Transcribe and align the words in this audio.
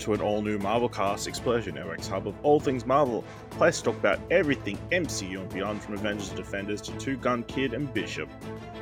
To 0.00 0.14
an 0.14 0.22
all 0.22 0.40
new 0.40 0.58
Marvel 0.58 0.88
cast 0.88 1.28
Explosion 1.28 1.74
Network's 1.74 2.08
hub 2.08 2.26
of 2.26 2.34
all 2.42 2.58
things 2.58 2.86
Marvel. 2.86 3.22
Place 3.50 3.76
to 3.78 3.84
talk 3.84 3.96
about 3.98 4.18
everything 4.30 4.78
MCU 4.90 5.40
and 5.42 5.52
beyond 5.52 5.82
from 5.82 5.92
Avengers 5.92 6.28
and 6.28 6.38
Defenders 6.38 6.80
to 6.80 6.92
Two 6.96 7.18
Gun 7.18 7.42
Kid 7.42 7.74
and 7.74 7.92
Bishop. 7.92 8.30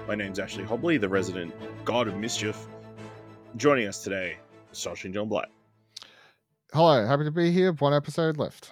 My 0.06 0.14
name's 0.14 0.38
Ashley 0.38 0.62
Hobley, 0.62 0.96
the 0.96 1.08
resident 1.08 1.52
god 1.84 2.06
of 2.06 2.16
mischief. 2.16 2.68
Joining 3.56 3.88
us 3.88 4.04
today, 4.04 4.36
Josh 4.72 5.04
and 5.06 5.12
John 5.12 5.28
Black. 5.28 5.48
Hello, 6.72 7.04
happy 7.04 7.24
to 7.24 7.32
be 7.32 7.50
here. 7.50 7.72
One 7.72 7.94
episode 7.94 8.36
left. 8.36 8.70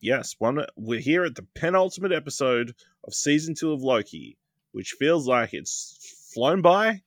Yes, 0.00 0.36
one 0.38 0.64
we're 0.74 1.00
here 1.00 1.24
at 1.24 1.34
the 1.34 1.46
penultimate 1.54 2.12
episode 2.12 2.74
of 3.04 3.12
season 3.12 3.54
two 3.54 3.72
of 3.72 3.82
Loki, 3.82 4.38
which 4.72 4.92
feels 4.98 5.28
like 5.28 5.52
it's 5.52 6.30
flown 6.32 6.62
by, 6.62 7.02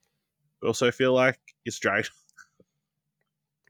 but 0.62 0.68
also 0.68 0.92
feel 0.92 1.14
like 1.14 1.40
it's 1.66 1.80
dragged 1.80 2.12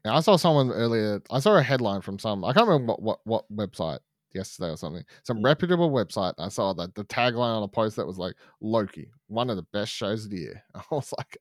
Now, 0.04 0.16
I 0.16 0.20
saw 0.20 0.36
someone 0.36 0.70
earlier. 0.72 1.20
I 1.30 1.38
saw 1.38 1.56
a 1.56 1.62
headline 1.62 2.00
from 2.00 2.18
some. 2.18 2.44
I 2.44 2.52
can't 2.52 2.66
remember 2.66 2.94
what 2.94 3.02
what, 3.24 3.46
what 3.46 3.70
website 3.70 4.00
yesterday 4.34 4.70
or 4.70 4.76
something. 4.76 5.04
Some 5.24 5.38
Mm. 5.38 5.44
reputable 5.44 5.90
website. 5.90 6.34
I 6.38 6.48
saw 6.48 6.72
that 6.74 6.94
the 6.94 7.04
tagline 7.04 7.56
on 7.56 7.62
a 7.62 7.68
post 7.68 7.96
that 7.96 8.06
was 8.06 8.18
like 8.18 8.34
Loki, 8.60 9.10
one 9.28 9.50
of 9.50 9.56
the 9.56 9.66
best 9.72 9.92
shows 9.92 10.24
of 10.24 10.30
the 10.30 10.38
year. 10.38 10.62
I 10.74 10.82
was 10.90 11.12
like, 11.16 11.36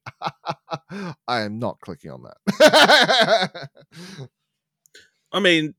I 1.28 1.42
am 1.42 1.58
not 1.58 1.80
clicking 1.80 2.12
on 2.12 2.24
that. 2.24 3.70
I 5.32 5.40
mean, 5.40 5.74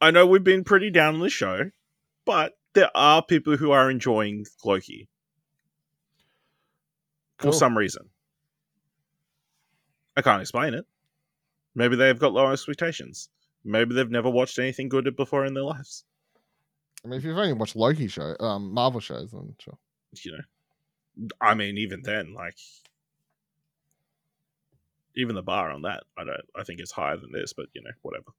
I 0.00 0.10
know 0.10 0.26
we've 0.26 0.42
been 0.44 0.64
pretty 0.64 0.90
down 0.90 1.14
on 1.14 1.20
the 1.20 1.28
show, 1.30 1.70
but 2.26 2.58
there 2.74 2.90
are 2.96 3.22
people 3.22 3.56
who 3.56 3.70
are 3.70 3.88
enjoying 3.90 4.44
Loki 4.64 5.08
Cool. 7.38 7.52
for 7.52 7.56
some 7.56 7.78
reason. 7.78 8.08
I 10.16 10.22
can't 10.22 10.40
explain 10.42 10.74
it. 10.74 10.84
Maybe 11.74 11.96
they've 11.96 12.18
got 12.18 12.32
low 12.32 12.50
expectations. 12.50 13.28
Maybe 13.64 13.94
they've 13.94 14.10
never 14.10 14.28
watched 14.28 14.58
anything 14.58 14.88
good 14.88 15.14
before 15.16 15.46
in 15.46 15.54
their 15.54 15.64
lives. 15.64 16.04
I 17.04 17.08
mean, 17.08 17.18
if 17.18 17.24
you've 17.24 17.36
only 17.36 17.52
watched 17.52 17.76
Loki 17.76 18.08
show, 18.08 18.36
um, 18.40 18.72
Marvel 18.72 19.00
shows, 19.00 19.30
then 19.32 19.54
sure. 19.58 19.78
You 20.22 20.32
know, 20.32 21.28
I 21.40 21.54
mean, 21.54 21.78
even 21.78 22.02
then, 22.02 22.34
like, 22.34 22.56
even 25.16 25.34
the 25.34 25.42
bar 25.42 25.70
on 25.70 25.82
that, 25.82 26.04
I 26.16 26.24
don't. 26.24 26.40
I 26.56 26.64
think 26.64 26.80
it's 26.80 26.92
higher 26.92 27.16
than 27.16 27.32
this, 27.32 27.52
but 27.52 27.66
you 27.72 27.82
know, 27.82 27.90
whatever. 28.02 28.32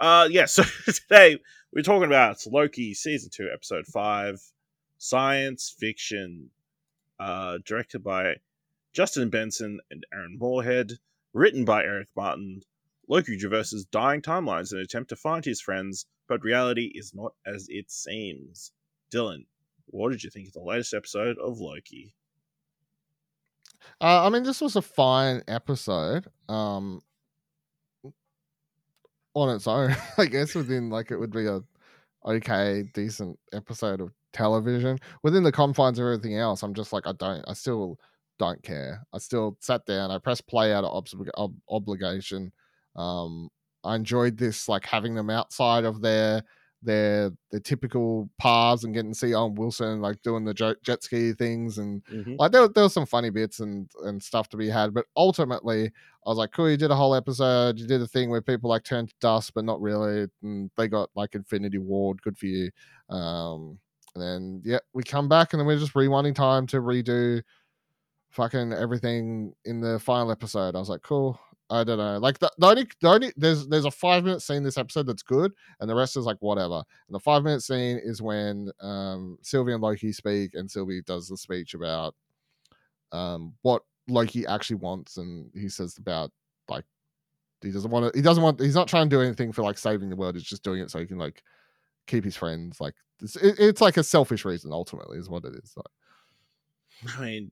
Uh, 0.00 0.28
yeah. 0.30 0.44
So 0.44 0.62
today 0.84 1.38
we're 1.72 1.82
talking 1.82 2.06
about 2.06 2.44
Loki 2.46 2.94
season 2.94 3.30
two, 3.32 3.48
episode 3.52 3.86
five, 3.86 4.40
science 4.98 5.74
fiction, 5.78 6.50
uh, 7.18 7.58
directed 7.64 8.04
by 8.04 8.36
Justin 8.92 9.30
Benson 9.30 9.80
and 9.90 10.04
Aaron 10.12 10.36
Moorhead, 10.38 10.92
written 11.36 11.66
by 11.66 11.82
Eric 11.82 12.08
Martin. 12.16 12.62
Loki 13.08 13.36
traverses 13.36 13.84
dying 13.84 14.22
timelines 14.22 14.72
in 14.72 14.78
an 14.78 14.84
attempt 14.84 15.10
to 15.10 15.16
find 15.16 15.44
his 15.44 15.60
friends, 15.60 16.06
but 16.28 16.42
reality 16.42 16.90
is 16.94 17.14
not 17.14 17.32
as 17.46 17.66
it 17.68 17.90
seems. 17.90 18.72
Dylan, 19.12 19.44
what 19.86 20.10
did 20.10 20.24
you 20.24 20.30
think 20.30 20.48
of 20.48 20.54
the 20.54 20.60
latest 20.60 20.94
episode 20.94 21.36
of 21.38 21.58
Loki? 21.60 22.14
Uh, 24.00 24.26
I 24.26 24.30
mean, 24.30 24.42
this 24.42 24.62
was 24.62 24.74
a 24.76 24.82
fine 24.82 25.42
episode. 25.46 26.26
Um, 26.48 27.02
on 29.34 29.54
its 29.54 29.66
own, 29.66 29.94
I 30.18 30.24
guess 30.24 30.54
within 30.54 30.88
like 30.88 31.10
it 31.10 31.18
would 31.18 31.32
be 31.32 31.46
a 31.46 31.60
okay, 32.24 32.84
decent 32.94 33.38
episode 33.52 34.00
of 34.00 34.10
television. 34.32 34.98
Within 35.22 35.44
the 35.44 35.52
confines 35.52 35.98
of 35.98 36.06
everything 36.06 36.38
else, 36.38 36.62
I'm 36.62 36.74
just 36.74 36.94
like 36.94 37.06
I 37.06 37.12
don't. 37.12 37.44
I 37.46 37.52
still 37.52 38.00
don't 38.38 38.62
care. 38.62 39.06
I 39.12 39.18
still 39.18 39.56
sat 39.60 39.86
down. 39.86 40.10
I 40.10 40.18
pressed 40.18 40.46
play 40.46 40.72
out 40.72 40.84
of 40.84 41.04
obli- 41.04 41.28
ob- 41.36 41.56
obligation. 41.68 42.52
Um, 42.94 43.48
I 43.84 43.94
enjoyed 43.96 44.36
this, 44.36 44.68
like 44.68 44.84
having 44.86 45.14
them 45.14 45.30
outside 45.30 45.84
of 45.84 46.00
their 46.02 46.42
their 46.82 47.30
their 47.50 47.60
typical 47.60 48.28
paths 48.38 48.84
and 48.84 48.92
getting 48.92 49.12
to 49.12 49.18
see 49.18 49.34
Owen 49.34 49.54
Wilson 49.54 50.00
like 50.02 50.20
doing 50.22 50.44
the 50.44 50.52
jo- 50.52 50.74
jet 50.84 51.02
ski 51.02 51.32
things 51.32 51.78
and 51.78 52.04
Mm-hmm. 52.04 52.34
like 52.38 52.52
there, 52.52 52.60
were 52.60 52.68
there 52.68 52.84
was 52.84 52.92
some 52.92 53.06
funny 53.06 53.30
bits 53.30 53.60
and 53.60 53.90
and 54.04 54.22
stuff 54.22 54.48
to 54.50 54.56
be 54.58 54.68
had 54.68 54.92
but 54.92 55.06
ultimately 55.16 55.86
i 55.86 56.28
was 56.28 56.36
like 56.38 56.52
cool 56.52 56.70
you 56.70 56.76
did 56.76 56.90
a 56.90 56.94
whole 56.94 57.14
episode 57.14 57.78
you 57.78 57.86
did 57.88 58.02
a 58.02 58.06
thing 58.06 58.28
where 58.30 58.42
people 58.42 58.68
like 58.68 58.84
turned 58.84 59.08
to 59.08 59.14
dust 59.22 59.52
but 59.54 59.64
not 59.64 59.80
really 59.80 60.26
and 60.42 60.70
they 60.76 60.86
got 60.86 61.08
like 61.16 61.34
infinity 61.34 61.78
ward 61.78 62.20
good 62.22 62.36
for 62.36 62.46
you 62.46 62.70
um 63.08 63.78
and 64.14 64.22
then 64.22 64.62
yeah 64.64 64.78
we 64.92 65.02
come 65.02 65.28
back 65.28 65.52
and 65.54 65.58
then 65.60 65.66
we're 65.66 65.78
just 65.78 65.94
rewinding 65.94 66.34
time 66.34 66.66
to 66.66 66.76
redo 66.76 67.42
fucking 68.36 68.72
everything 68.72 69.52
in 69.64 69.80
the 69.80 69.98
final 69.98 70.30
episode 70.30 70.76
i 70.76 70.78
was 70.78 70.88
like 70.88 71.02
cool 71.02 71.40
I 71.68 71.82
don't 71.82 71.98
know. 71.98 72.18
Like 72.18 72.38
the, 72.38 72.50
the 72.58 72.66
only 72.66 72.86
the 73.00 73.08
only 73.08 73.32
there's 73.36 73.66
there's 73.66 73.86
a 73.86 73.90
five 73.90 74.24
minute 74.24 74.40
scene 74.40 74.62
this 74.62 74.78
episode 74.78 75.06
that's 75.06 75.22
good, 75.22 75.52
and 75.80 75.90
the 75.90 75.94
rest 75.94 76.16
is 76.16 76.24
like 76.24 76.36
whatever. 76.40 76.76
And 76.76 77.14
the 77.14 77.18
five 77.20 77.42
minute 77.42 77.62
scene 77.62 77.98
is 78.02 78.22
when 78.22 78.70
um 78.80 79.38
Sylvie 79.42 79.72
and 79.72 79.82
Loki 79.82 80.12
speak, 80.12 80.54
and 80.54 80.70
Sylvie 80.70 81.02
does 81.02 81.28
the 81.28 81.36
speech 81.36 81.74
about 81.74 82.14
um 83.10 83.54
what 83.62 83.82
Loki 84.08 84.46
actually 84.46 84.76
wants, 84.76 85.16
and 85.16 85.50
he 85.54 85.68
says 85.68 85.98
about 85.98 86.30
like 86.68 86.84
he 87.62 87.72
doesn't 87.72 87.90
want 87.90 88.12
to. 88.12 88.16
He 88.16 88.22
doesn't 88.22 88.42
want. 88.42 88.60
He's 88.60 88.74
not 88.74 88.88
trying 88.88 89.10
to 89.10 89.16
do 89.16 89.22
anything 89.22 89.52
for 89.52 89.62
like 89.62 89.78
saving 89.78 90.08
the 90.08 90.16
world. 90.16 90.36
He's 90.36 90.44
just 90.44 90.62
doing 90.62 90.80
it 90.80 90.90
so 90.90 91.00
he 91.00 91.06
can 91.06 91.18
like 91.18 91.42
keep 92.06 92.24
his 92.24 92.36
friends. 92.36 92.80
Like 92.80 92.94
it's, 93.20 93.34
it, 93.36 93.56
it's 93.58 93.80
like 93.80 93.96
a 93.96 94.04
selfish 94.04 94.44
reason. 94.44 94.72
Ultimately, 94.72 95.18
is 95.18 95.28
what 95.28 95.44
it 95.44 95.54
is. 95.56 95.74
Like, 95.76 97.16
I 97.16 97.20
mean, 97.20 97.50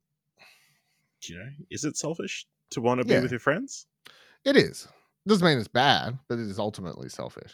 you 1.29 1.39
know, 1.39 1.49
is 1.71 1.85
it 1.85 1.97
selfish 1.97 2.47
to 2.71 2.81
want 2.81 3.01
to 3.01 3.07
Yeah. 3.09 3.19
be 3.19 3.23
with 3.23 3.31
your 3.33 3.41
friends? 3.41 3.87
it 4.45 4.57
is. 4.57 4.87
Doesn't 5.27 5.47
mean 5.47 5.59
it's 5.59 5.69
bad, 5.69 6.19
but 6.29 6.39
it 6.39 6.49
is 6.49 6.59
ultimately 6.59 7.09
selfish. 7.09 7.53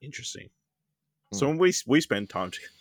Interesting. 0.00 0.48
Hmm. 1.32 1.36
So 1.38 1.48
when 1.48 1.58
we 1.58 1.74
we 1.86 2.00
spend 2.00 2.30
time 2.30 2.50
together, 2.50 2.72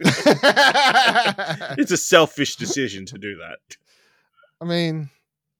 it's 1.78 1.92
a 1.92 1.96
selfish 1.96 2.56
decision 2.56 3.06
to 3.06 3.18
do 3.18 3.36
that. 3.36 3.76
I 4.60 4.64
mean, 4.64 5.10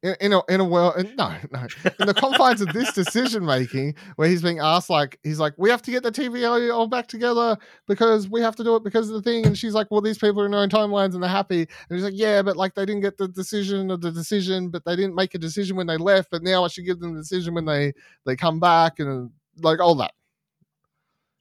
in, 0.07 0.15
in 0.21 0.33
a 0.33 0.41
in 0.49 0.61
a 0.61 0.65
world, 0.65 0.95
in- 0.99 1.17
no, 1.17 1.35
no, 1.53 1.67
in 2.01 2.07
the 2.07 2.15
confines 2.15 2.61
of 2.61 2.73
this 2.73 2.93
decision 2.93 3.45
making, 3.45 3.95
where 4.17 4.29
he's 4.29 4.43
being 4.43 4.59
asked, 4.59 4.89
like, 4.89 5.19
he's 5.23 5.39
like, 5.39 5.55
we 5.57 5.69
have 5.71 5.83
to 5.83 5.91
get 5.91 6.03
the 6.03 6.13
TV 6.13 6.49
all- 6.49 6.73
all 6.73 6.87
back 6.87 7.07
together 7.09 7.57
because 7.87 8.29
we 8.29 8.41
have 8.41 8.57
to 8.57 8.65
do 8.65 8.77
it 8.77 8.85
because 8.85 9.09
of 9.09 9.15
the 9.15 9.23
thing, 9.23 9.45
and 9.45 9.59
she's 9.59 9.75
like, 9.75 9.89
well, 9.91 10.01
these 10.01 10.19
people 10.19 10.41
are 10.41 10.47
in 10.47 10.53
their 10.53 10.61
own 10.61 10.71
timelines 10.71 11.15
and 11.15 11.23
they're 11.23 11.31
happy, 11.31 11.61
and 11.61 11.97
he's 11.97 12.05
like, 12.05 12.15
yeah, 12.17 12.43
but 12.43 12.57
like 12.57 12.75
they 12.75 12.87
didn't 12.87 13.03
get 13.03 13.19
the 13.19 13.29
decision 13.29 13.91
of 13.91 14.01
the 14.01 14.11
decision, 14.13 14.71
but 14.71 14.85
they 14.85 14.97
didn't 14.97 15.15
make 15.15 15.35
a 15.35 15.39
decision 15.39 15.77
when 15.77 15.87
they 15.87 15.97
left, 15.97 16.31
but 16.31 16.43
now 16.43 16.65
I 16.65 16.69
should 16.69 16.87
give 16.87 17.01
them 17.01 17.15
the 17.15 17.21
decision 17.21 17.55
when 17.55 17.65
they 17.65 17.93
they 18.25 18.37
come 18.37 18.61
back, 18.61 18.99
and 18.99 19.31
like 19.61 19.81
all 19.81 19.95
that. 19.97 20.13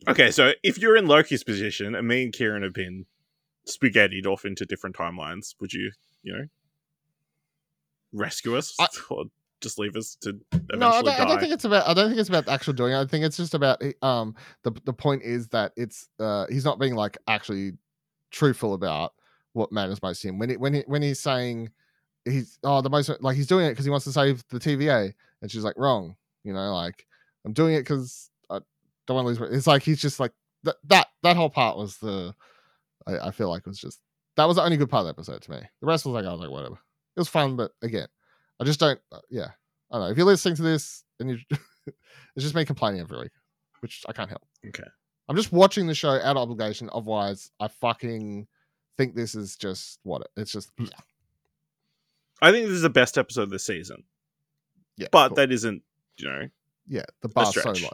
Okay, 0.08 0.30
so 0.30 0.52
if 0.64 0.78
you're 0.78 0.96
in 0.96 1.08
Loki's 1.08 1.44
position 1.44 1.96
and 1.96 2.08
me 2.08 2.24
and 2.24 2.34
Kieran 2.34 2.64
have 2.64 2.74
been 2.74 3.06
spaghettied 3.66 4.28
off 4.28 4.46
into 4.46 4.66
different 4.66 4.96
timelines, 4.96 5.56
would 5.60 5.74
you, 5.74 5.92
you 6.22 6.34
know, 6.34 6.46
rescue 8.16 8.56
us 8.58 8.76
I- 8.80 8.88
or 9.10 9.26
just 9.62 9.80
leave 9.80 9.96
us 9.96 10.16
to 10.22 10.38
eventually 10.52 10.80
no, 10.80 10.90
I 10.90 11.02
don't, 11.02 11.06
die? 11.06 11.24
I 11.24 11.26
don't 11.26 11.40
think 11.40 11.54
it's 11.54 11.66
about. 11.66 11.88
I 11.88 11.94
don't 11.94 12.10
think 12.10 12.20
it's 12.20 12.30
about 12.30 12.48
actual 12.50 12.74
doing. 12.74 12.94
it. 12.94 12.98
I 13.00 13.06
think 13.06 13.26
it's 13.26 13.38
just 13.38 13.54
about. 13.54 13.82
eh, 13.82 13.94
Um, 14.02 14.36
the 14.64 14.72
the 14.86 14.94
point 14.94 15.24
is 15.24 15.48
that 15.50 15.72
it's. 15.76 16.10
Uh, 16.20 16.46
he's 16.50 16.66
not 16.66 16.80
being 16.80 16.94
like 16.96 17.18
actually 17.28 17.74
truthful 18.32 18.74
about 18.74 19.14
what 19.54 19.72
matters 19.72 20.02
most 20.04 20.22
to 20.22 20.28
him. 20.28 20.40
When 20.40 20.50
he 20.50 20.58
when 20.58 20.74
he 20.74 20.84
when 20.88 21.02
he's 21.02 21.20
saying 21.20 21.70
he's 22.26 22.60
oh 22.64 22.82
the 22.82 22.90
most 22.90 23.10
like 23.22 23.36
he's 23.38 23.48
doing 23.48 23.66
it 23.68 23.70
because 23.72 23.86
he 23.86 23.92
wants 23.92 24.06
to 24.06 24.12
save 24.12 24.44
the 24.50 24.60
TVA, 24.60 25.14
and 25.42 25.50
she's 25.50 25.64
like 25.64 25.78
wrong. 25.78 26.16
You 26.44 26.54
know, 26.54 26.74
like 26.76 27.08
I'm 27.46 27.54
doing 27.54 27.76
it 27.76 27.80
because 27.82 28.30
I 28.50 28.60
don't 29.08 29.16
want 29.16 29.26
to 29.26 29.30
lose. 29.30 29.40
my-" 29.40 29.56
It's 29.56 29.68
like 29.68 29.84
he's 29.84 30.02
just 30.02 30.20
like 30.20 30.34
that. 30.64 30.76
That 30.84 31.08
that 31.24 31.38
whole 31.38 31.50
part 31.50 31.78
was 31.78 31.98
the. 31.98 32.36
I, 33.08 33.28
I 33.30 33.32
feel 33.32 33.50
like 33.50 33.66
was 33.66 33.80
just 33.80 34.00
that 34.36 34.46
was 34.46 34.58
the 34.58 34.64
only 34.64 34.78
good 34.78 34.90
part 34.90 35.02
of 35.02 35.06
the 35.06 35.12
episode 35.22 35.42
to 35.44 35.52
me. 35.52 35.60
The 35.80 35.88
rest 35.88 36.06
was 36.06 36.14
like 36.14 36.26
I 36.26 36.32
was 36.32 36.42
like 36.42 36.50
whatever. 36.52 36.78
It 37.16 37.20
was 37.20 37.30
fun, 37.30 37.56
but 37.56 37.72
again, 37.82 38.08
I 38.60 38.64
just 38.66 38.80
don't. 38.80 39.00
uh, 39.12 39.20
yeah, 39.30 39.50
I 39.92 39.96
don't 39.98 40.02
know. 40.06 40.12
If 40.12 40.18
you're 40.18 40.26
listening 40.26 40.56
to 40.56 40.62
this 40.64 41.04
and 41.20 41.30
you, 41.32 41.38
it's 41.88 42.44
just 42.44 42.56
me 42.56 42.66
complaining 42.66 43.00
every 43.02 43.20
week, 43.20 43.32
which 43.80 44.04
I 44.08 44.14
can't 44.14 44.30
help. 44.30 44.44
Okay. 44.68 44.84
I'm 45.28 45.36
just 45.36 45.52
watching 45.52 45.88
the 45.88 45.96
show 45.96 46.10
out 46.12 46.24
of 46.24 46.38
obligation. 46.38 46.90
Otherwise, 46.94 47.52
I 47.60 47.68
fucking 47.68 48.48
think 48.98 49.16
this 49.16 49.34
is 49.36 49.56
just 49.56 50.00
what 50.04 50.22
it, 50.22 50.28
it's 50.38 50.52
just. 50.52 50.72
Hmm. 50.78 50.86
I 52.42 52.52
think 52.52 52.66
this 52.68 52.76
is 52.76 52.82
the 52.82 52.90
best 52.90 53.18
episode 53.18 53.44
of 53.44 53.50
the 53.50 53.60
season, 53.60 54.04
Yeah, 54.98 55.08
but 55.12 55.30
cool. 55.30 55.36
that 55.38 55.52
isn't, 55.54 55.82
you 56.18 56.28
know, 56.30 56.50
yeah, 56.88 57.06
the 57.22 57.30
bar's 57.30 57.54
so 57.54 57.70
low. 57.72 57.90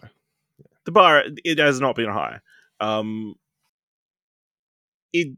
the 0.86 0.92
bar 0.92 1.24
it 1.46 1.60
has 1.60 1.80
not 1.80 1.96
been 1.96 2.10
high. 2.10 2.40
Um, 2.80 3.36
it 5.14 5.38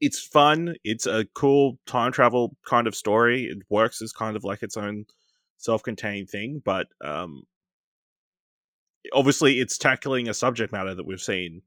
it's 0.00 0.20
fun. 0.20 0.74
It's 0.84 1.06
a 1.06 1.26
cool 1.34 1.78
time 1.86 2.12
travel 2.12 2.56
kind 2.66 2.86
of 2.86 2.94
story. 2.94 3.44
It 3.44 3.58
works 3.68 4.00
as 4.02 4.12
kind 4.12 4.36
of 4.36 4.44
like 4.44 4.62
its 4.62 4.76
own 4.76 5.06
self-contained 5.56 6.30
thing, 6.30 6.62
but 6.64 6.86
um, 7.04 7.42
obviously 9.12 9.60
it's 9.60 9.76
tackling 9.78 10.28
a 10.28 10.34
subject 10.34 10.72
matter 10.72 10.94
that 10.94 11.06
we've 11.06 11.20
seen 11.20 11.62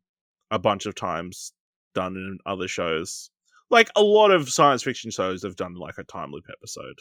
a 0.49 0.59
bunch 0.59 0.85
of 0.85 0.95
times 0.95 1.53
done 1.93 2.15
in 2.15 2.37
other 2.45 2.67
shows. 2.67 3.29
Like 3.69 3.89
a 3.95 4.01
lot 4.01 4.31
of 4.31 4.49
science 4.49 4.83
fiction 4.83 5.11
shows 5.11 5.43
have 5.43 5.55
done 5.55 5.75
like 5.75 5.97
a 5.97 6.03
time 6.03 6.31
loop 6.31 6.45
episode. 6.49 6.99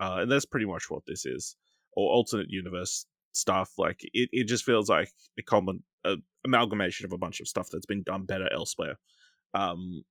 uh, 0.00 0.18
and 0.20 0.30
that's 0.30 0.44
pretty 0.44 0.66
much 0.66 0.90
what 0.90 1.04
this 1.06 1.26
is, 1.26 1.56
or 1.94 2.10
alternate 2.10 2.50
universe 2.50 3.06
stuff. 3.32 3.72
Like 3.78 4.00
it, 4.12 4.28
it 4.32 4.44
just 4.44 4.64
feels 4.64 4.88
like 4.88 5.10
a 5.38 5.42
common 5.42 5.82
amalgamation 6.44 7.06
of 7.06 7.12
a 7.12 7.18
bunch 7.18 7.40
of 7.40 7.48
stuff 7.48 7.68
that's 7.70 7.86
been 7.86 8.02
done 8.02 8.24
better 8.24 8.48
elsewhere. 8.52 8.98
Um, 9.54 10.02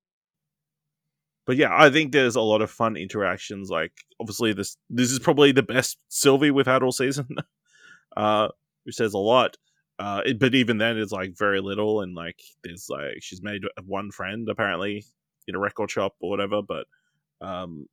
but 1.47 1.55
yeah, 1.55 1.69
I 1.71 1.89
think 1.89 2.11
there's 2.11 2.35
a 2.35 2.41
lot 2.41 2.61
of 2.61 2.69
fun 2.69 2.97
interactions. 2.97 3.69
Like 3.69 3.93
obviously 4.19 4.51
this 4.51 4.77
this 4.89 5.11
is 5.11 5.19
probably 5.19 5.53
the 5.53 5.63
best 5.63 5.97
Sylvie 6.09 6.51
we've 6.51 6.67
had 6.67 6.83
all 6.83 6.91
season, 6.91 7.27
uh, 8.17 8.49
which 8.83 8.95
says 8.95 9.13
a 9.13 9.17
lot. 9.17 9.55
Uh, 9.97 10.21
it, 10.25 10.39
but 10.39 10.53
even 10.53 10.77
then, 10.77 10.97
it's 10.97 11.13
like 11.13 11.35
very 11.35 11.61
little, 11.61 12.01
and 12.01 12.13
like 12.13 12.39
there's 12.63 12.87
like 12.89 13.17
she's 13.21 13.41
made 13.41 13.63
one 13.85 14.11
friend 14.11 14.47
apparently 14.49 15.05
in 15.47 15.55
a 15.55 15.59
record 15.59 15.89
shop 15.89 16.15
or 16.19 16.29
whatever. 16.29 16.61
But 16.61 16.85
um, 17.39 17.87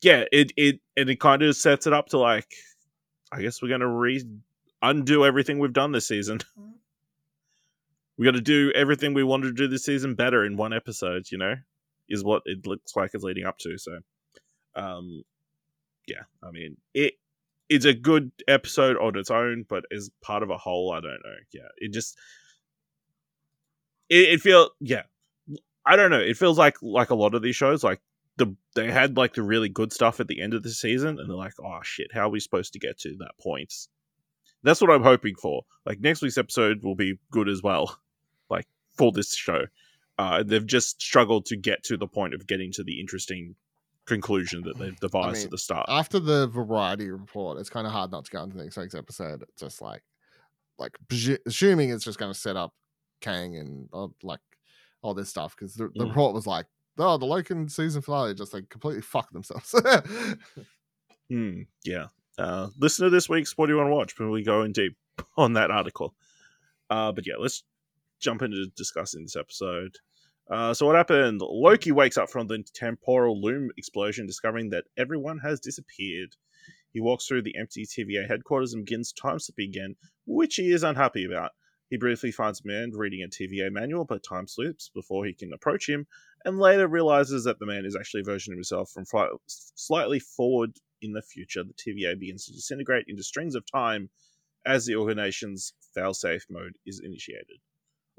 yeah, 0.00 0.24
it 0.32 0.52
it 0.56 0.80
and 0.96 1.10
it 1.10 1.20
kind 1.20 1.42
of 1.42 1.54
sets 1.54 1.86
it 1.86 1.92
up 1.92 2.08
to 2.08 2.18
like, 2.18 2.52
I 3.30 3.42
guess 3.42 3.60
we're 3.60 3.68
gonna 3.68 3.86
re 3.86 4.24
undo 4.80 5.24
everything 5.26 5.58
we've 5.58 5.72
done 5.74 5.92
this 5.92 6.08
season. 6.08 6.40
we 8.16 8.24
got 8.24 8.32
to 8.32 8.40
do 8.40 8.72
everything 8.74 9.14
we 9.14 9.22
wanted 9.22 9.48
to 9.48 9.52
do 9.52 9.68
this 9.68 9.84
season 9.84 10.14
better 10.14 10.44
in 10.44 10.56
one 10.56 10.72
episode. 10.72 11.30
You 11.30 11.38
know, 11.38 11.54
is 12.08 12.24
what 12.24 12.42
it 12.46 12.66
looks 12.66 12.94
like 12.96 13.14
is 13.14 13.22
leading 13.22 13.44
up 13.44 13.58
to. 13.58 13.78
So, 13.78 13.98
um, 14.74 15.24
yeah, 16.06 16.22
I 16.42 16.50
mean 16.50 16.76
it. 16.94 17.14
It's 17.68 17.86
a 17.86 17.94
good 17.94 18.32
episode 18.48 18.98
on 18.98 19.16
its 19.16 19.30
own, 19.30 19.64
but 19.66 19.84
as 19.90 20.10
part 20.20 20.42
of 20.42 20.50
a 20.50 20.58
whole, 20.58 20.92
I 20.92 21.00
don't 21.00 21.22
know. 21.24 21.36
Yeah, 21.52 21.68
it 21.78 21.92
just 21.92 22.18
it, 24.10 24.34
it 24.34 24.40
feels 24.40 24.70
yeah. 24.80 25.02
I 25.84 25.96
don't 25.96 26.10
know. 26.10 26.20
It 26.20 26.36
feels 26.36 26.58
like 26.58 26.76
like 26.82 27.10
a 27.10 27.14
lot 27.14 27.34
of 27.34 27.42
these 27.42 27.56
shows, 27.56 27.82
like 27.82 28.00
the 28.36 28.54
they 28.74 28.90
had 28.90 29.16
like 29.16 29.34
the 29.34 29.42
really 29.42 29.68
good 29.68 29.92
stuff 29.92 30.20
at 30.20 30.28
the 30.28 30.40
end 30.40 30.54
of 30.54 30.62
the 30.62 30.70
season, 30.70 31.18
and 31.18 31.28
they're 31.28 31.36
like, 31.36 31.54
oh 31.62 31.80
shit, 31.82 32.12
how 32.12 32.26
are 32.26 32.30
we 32.30 32.40
supposed 32.40 32.72
to 32.74 32.78
get 32.78 32.98
to 33.00 33.16
that 33.18 33.32
point? 33.40 33.72
That's 34.62 34.80
what 34.80 34.90
I'm 34.90 35.02
hoping 35.02 35.34
for. 35.34 35.62
Like 35.84 36.00
next 36.00 36.22
week's 36.22 36.38
episode 36.38 36.82
will 36.82 36.94
be 36.94 37.18
good 37.30 37.48
as 37.48 37.62
well, 37.62 37.98
like 38.50 38.66
for 38.96 39.12
this 39.12 39.34
show. 39.34 39.64
Uh, 40.18 40.42
they've 40.42 40.66
just 40.66 41.00
struggled 41.00 41.46
to 41.46 41.56
get 41.56 41.82
to 41.84 41.96
the 41.96 42.06
point 42.06 42.34
of 42.34 42.46
getting 42.46 42.70
to 42.72 42.84
the 42.84 43.00
interesting 43.00 43.54
conclusion 44.04 44.62
that 44.62 44.78
they've 44.78 44.98
devised 45.00 45.28
I 45.28 45.32
mean, 45.32 45.44
at 45.44 45.50
the 45.50 45.58
start. 45.58 45.86
After 45.88 46.18
the 46.18 46.48
variety 46.48 47.10
report, 47.10 47.58
it's 47.58 47.70
kind 47.70 47.86
of 47.86 47.92
hard 47.92 48.10
not 48.10 48.24
to 48.26 48.30
go 48.30 48.42
into 48.42 48.56
the 48.56 48.64
next 48.64 48.76
week's 48.76 48.94
episode. 48.94 49.42
It's 49.42 49.60
just 49.60 49.80
like, 49.80 50.02
like 50.78 50.96
assuming 51.46 51.90
it's 51.90 52.04
just 52.04 52.18
going 52.18 52.32
to 52.32 52.38
set 52.38 52.56
up 52.56 52.74
Kang 53.20 53.56
and 53.56 53.88
uh, 53.92 54.08
like 54.22 54.40
all 55.02 55.14
this 55.14 55.28
stuff 55.28 55.54
because 55.56 55.74
the, 55.74 55.90
the 55.94 56.04
mm. 56.04 56.08
report 56.08 56.34
was 56.34 56.46
like, 56.46 56.66
oh, 56.98 57.16
the 57.16 57.26
Loken 57.26 57.70
season 57.70 58.02
finale 58.02 58.34
just 58.34 58.52
like 58.52 58.68
completely 58.68 59.02
fucked 59.02 59.32
themselves. 59.32 59.74
Hmm. 61.30 61.62
yeah. 61.82 62.08
Uh, 62.36 62.68
listen 62.78 63.04
to 63.04 63.10
this 63.10 63.26
week's 63.26 63.56
What 63.56 63.66
Do 63.66 63.72
You 63.72 63.78
Want 63.78 63.88
to 63.88 63.94
Watch 63.94 64.18
when 64.18 64.30
we 64.30 64.42
go 64.42 64.64
in 64.64 64.72
deep 64.72 64.98
on 65.38 65.54
that 65.54 65.70
article. 65.70 66.14
Uh, 66.90 67.10
but 67.12 67.26
yeah, 67.26 67.34
let's 67.38 67.62
jump 68.22 68.42
into 68.42 68.66
discussing 68.76 69.22
this 69.22 69.36
episode. 69.36 69.96
Uh, 70.50 70.74
so 70.74 70.86
what 70.86 70.96
happened? 70.96 71.40
Loki 71.40 71.92
wakes 71.92 72.16
up 72.16 72.30
from 72.30 72.46
the 72.46 72.64
temporal 72.74 73.40
loom 73.40 73.70
explosion, 73.76 74.26
discovering 74.26 74.70
that 74.70 74.84
everyone 74.96 75.38
has 75.38 75.60
disappeared. 75.60 76.34
He 76.92 77.00
walks 77.00 77.26
through 77.26 77.42
the 77.42 77.56
empty 77.58 77.86
TVA 77.86 78.28
headquarters 78.28 78.74
and 78.74 78.84
begins 78.84 79.12
time 79.12 79.38
slipping 79.38 79.70
again, 79.70 79.96
which 80.26 80.56
he 80.56 80.70
is 80.70 80.82
unhappy 80.82 81.24
about. 81.24 81.52
He 81.88 81.96
briefly 81.98 82.32
finds 82.32 82.60
a 82.60 82.66
man 82.66 82.90
reading 82.94 83.22
a 83.22 83.28
TVA 83.28 83.70
manual, 83.70 84.04
but 84.04 84.22
time 84.22 84.46
slips 84.46 84.90
before 84.94 85.26
he 85.26 85.34
can 85.34 85.52
approach 85.52 85.88
him, 85.88 86.06
and 86.44 86.58
later 86.58 86.88
realizes 86.88 87.44
that 87.44 87.58
the 87.58 87.66
man 87.66 87.84
is 87.84 87.96
actually 87.96 88.22
a 88.22 88.24
version 88.24 88.52
of 88.52 88.56
himself 88.56 88.90
from 88.90 89.04
slightly 89.46 90.18
forward 90.18 90.78
in 91.02 91.12
the 91.12 91.22
future. 91.22 91.62
The 91.64 91.74
TVA 91.74 92.18
begins 92.18 92.46
to 92.46 92.52
disintegrate 92.52 93.06
into 93.08 93.22
strings 93.22 93.54
of 93.54 93.70
time 93.70 94.08
as 94.64 94.86
the 94.86 94.96
organization's 94.96 95.74
failsafe 95.96 96.44
mode 96.48 96.78
is 96.86 97.00
initiated. 97.04 97.58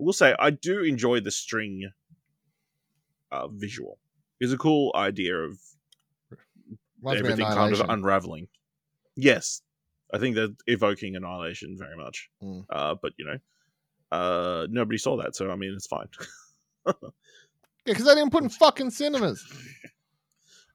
Will 0.04 0.14
say, 0.14 0.36
I 0.40 0.50
do 0.50 0.84
enjoy 0.84 1.20
the 1.20 1.32
string 1.32 1.90
uh, 3.32 3.48
visual. 3.48 3.98
It's 4.40 4.54
a 4.54 4.58
cool 4.58 4.92
idea 4.96 5.36
of 5.36 5.58
Reminds 7.04 7.22
everything 7.22 7.46
kind 7.46 7.74
of 7.74 7.90
unraveling. 7.90 8.48
Yes, 9.16 9.62
I 10.14 10.20
think 10.20 10.36
they're 10.36 10.50
evoking 10.68 11.16
annihilation 11.16 11.78
very 11.78 11.98
much. 11.98 12.30
Mm. 12.42 12.66
Uh, 12.70 12.96
but 13.02 13.14
you 13.18 13.26
know, 13.26 13.38
uh, 14.12 14.68
nobody 14.70 14.98
saw 14.98 15.18
that, 15.18 15.36
so 15.36 15.52
I 15.52 15.56
mean, 15.56 15.74
it's 15.74 15.88
fine. 15.88 16.08
yeah, 16.88 16.94
because 17.86 18.06
they 18.06 18.16
didn't 18.16 18.32
put 18.32 18.44
in 18.44 18.50
fucking 18.62 18.92
cinemas. 18.92 19.46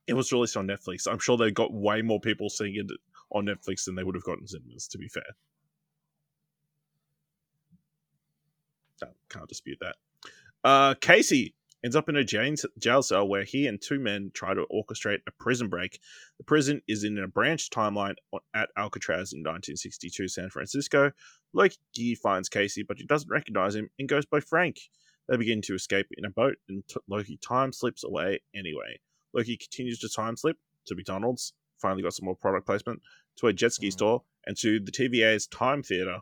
It 0.07 0.15
was 0.15 0.33
released 0.33 0.57
on 0.57 0.67
Netflix. 0.67 1.11
I'm 1.11 1.19
sure 1.19 1.37
they 1.37 1.51
got 1.51 1.73
way 1.73 2.03
more 2.03 2.21
people 2.21 2.51
seeing 2.51 2.77
it 2.77 2.87
on 3.33 3.47
Netflix 3.47 3.85
than 3.85 3.95
they 3.95 4.05
would 4.05 4.15
have 4.15 4.25
gotten 4.25 4.47
cinemas. 4.47 4.89
To 4.89 4.99
be 4.99 5.09
fair, 5.09 5.37
can't 9.31 9.49
dispute 9.49 9.79
that. 9.81 9.97
Uh, 10.65 10.95
Casey 11.00 11.55
ends 11.85 11.95
up 11.95 12.09
in 12.09 12.17
a 12.17 12.25
jail 12.25 13.03
cell 13.03 13.29
where 13.29 13.45
he 13.45 13.67
and 13.67 13.81
two 13.81 14.00
men 14.00 14.31
try 14.35 14.53
to 14.55 14.67
orchestrate 14.73 15.21
a 15.27 15.33
prison 15.39 15.69
break. 15.69 16.00
The 16.39 16.45
prison 16.45 16.83
is 16.89 17.05
in 17.05 17.19
a 17.19 17.29
branch 17.29 17.71
timeline 17.71 18.17
at 18.55 18.71
Alcatraz 18.77 19.33
in 19.33 19.41
1962 19.41 20.29
San 20.29 20.50
Francisco. 20.50 21.12
Loki 21.53 22.15
finds 22.17 22.49
Casey, 22.49 22.83
but 22.83 22.99
he 22.99 23.06
doesn't 23.06 23.31
recognize 23.31 23.75
him 23.75 23.91
and 23.99 24.09
goes 24.09 24.27
by 24.27 24.41
Frank. 24.41 24.79
They 25.29 25.37
begin 25.37 25.62
to 25.62 25.75
escape 25.75 26.06
in 26.17 26.25
a 26.25 26.31
boat, 26.31 26.56
and 26.69 26.83
Loki 27.09 27.39
time 27.47 27.73
slips 27.73 28.03
away 28.03 28.41
anyway. 28.55 28.99
Loki 29.35 29.56
continues 29.56 29.99
to 30.00 30.09
time 30.09 30.37
slip 30.37 30.56
to 30.87 30.95
McDonald's, 30.95 31.53
finally 31.81 32.03
got 32.03 32.15
some 32.15 32.25
more 32.25 32.37
product 32.37 32.67
placement, 32.67 33.00
to 33.37 33.47
a 33.47 33.53
jet 33.53 33.73
ski 33.73 33.89
mm. 33.89 33.93
store, 33.93 34.23
and 34.47 34.56
to 34.56 34.81
the 34.81 34.91
TVA's 34.91 35.47
Time 35.47 35.83
Theater. 35.83 36.19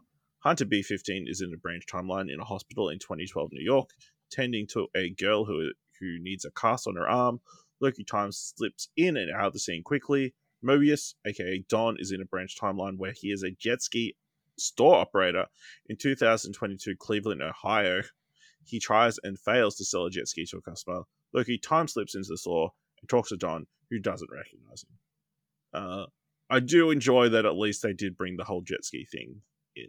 Hunter 0.46 0.64
B15 0.64 1.28
is 1.28 1.40
in 1.40 1.52
a 1.52 1.56
branch 1.56 1.86
timeline 1.92 2.32
in 2.32 2.38
a 2.38 2.44
hospital 2.44 2.88
in 2.88 3.00
2012 3.00 3.50
New 3.50 3.64
York 3.64 3.90
tending 4.30 4.64
to 4.68 4.86
a 4.94 5.10
girl 5.10 5.44
who 5.44 5.72
who 5.98 6.18
needs 6.20 6.44
a 6.44 6.52
cast 6.52 6.86
on 6.86 6.94
her 6.94 7.08
arm. 7.08 7.40
Loki 7.80 8.04
time 8.04 8.30
slips 8.30 8.88
in 8.96 9.16
and 9.16 9.28
out 9.32 9.48
of 9.48 9.52
the 9.54 9.58
scene 9.58 9.82
quickly. 9.82 10.36
Mobius, 10.64 11.14
aka 11.26 11.64
Don, 11.68 11.96
is 11.98 12.12
in 12.12 12.20
a 12.20 12.26
branch 12.26 12.56
timeline 12.56 12.96
where 12.96 13.10
he 13.10 13.32
is 13.32 13.42
a 13.42 13.50
jet 13.50 13.82
ski 13.82 14.14
store 14.56 14.94
operator 14.94 15.46
in 15.88 15.96
2022 15.96 16.94
Cleveland, 16.96 17.42
Ohio. 17.42 18.02
He 18.64 18.78
tries 18.78 19.18
and 19.24 19.36
fails 19.36 19.74
to 19.78 19.84
sell 19.84 20.06
a 20.06 20.10
jet 20.10 20.28
ski 20.28 20.46
to 20.46 20.58
a 20.58 20.62
customer. 20.62 21.02
Loki 21.32 21.58
time 21.58 21.88
slips 21.88 22.14
into 22.14 22.28
the 22.28 22.38
store 22.38 22.70
and 23.00 23.08
talks 23.08 23.30
to 23.30 23.36
Don, 23.36 23.66
who 23.90 23.98
doesn't 23.98 24.30
recognize 24.30 24.84
him. 24.84 25.82
Uh, 25.82 26.06
I 26.48 26.60
do 26.60 26.92
enjoy 26.92 27.30
that 27.30 27.46
at 27.46 27.56
least 27.56 27.82
they 27.82 27.92
did 27.92 28.16
bring 28.16 28.36
the 28.36 28.44
whole 28.44 28.62
jet 28.62 28.84
ski 28.84 29.04
thing 29.10 29.42
in. 29.74 29.88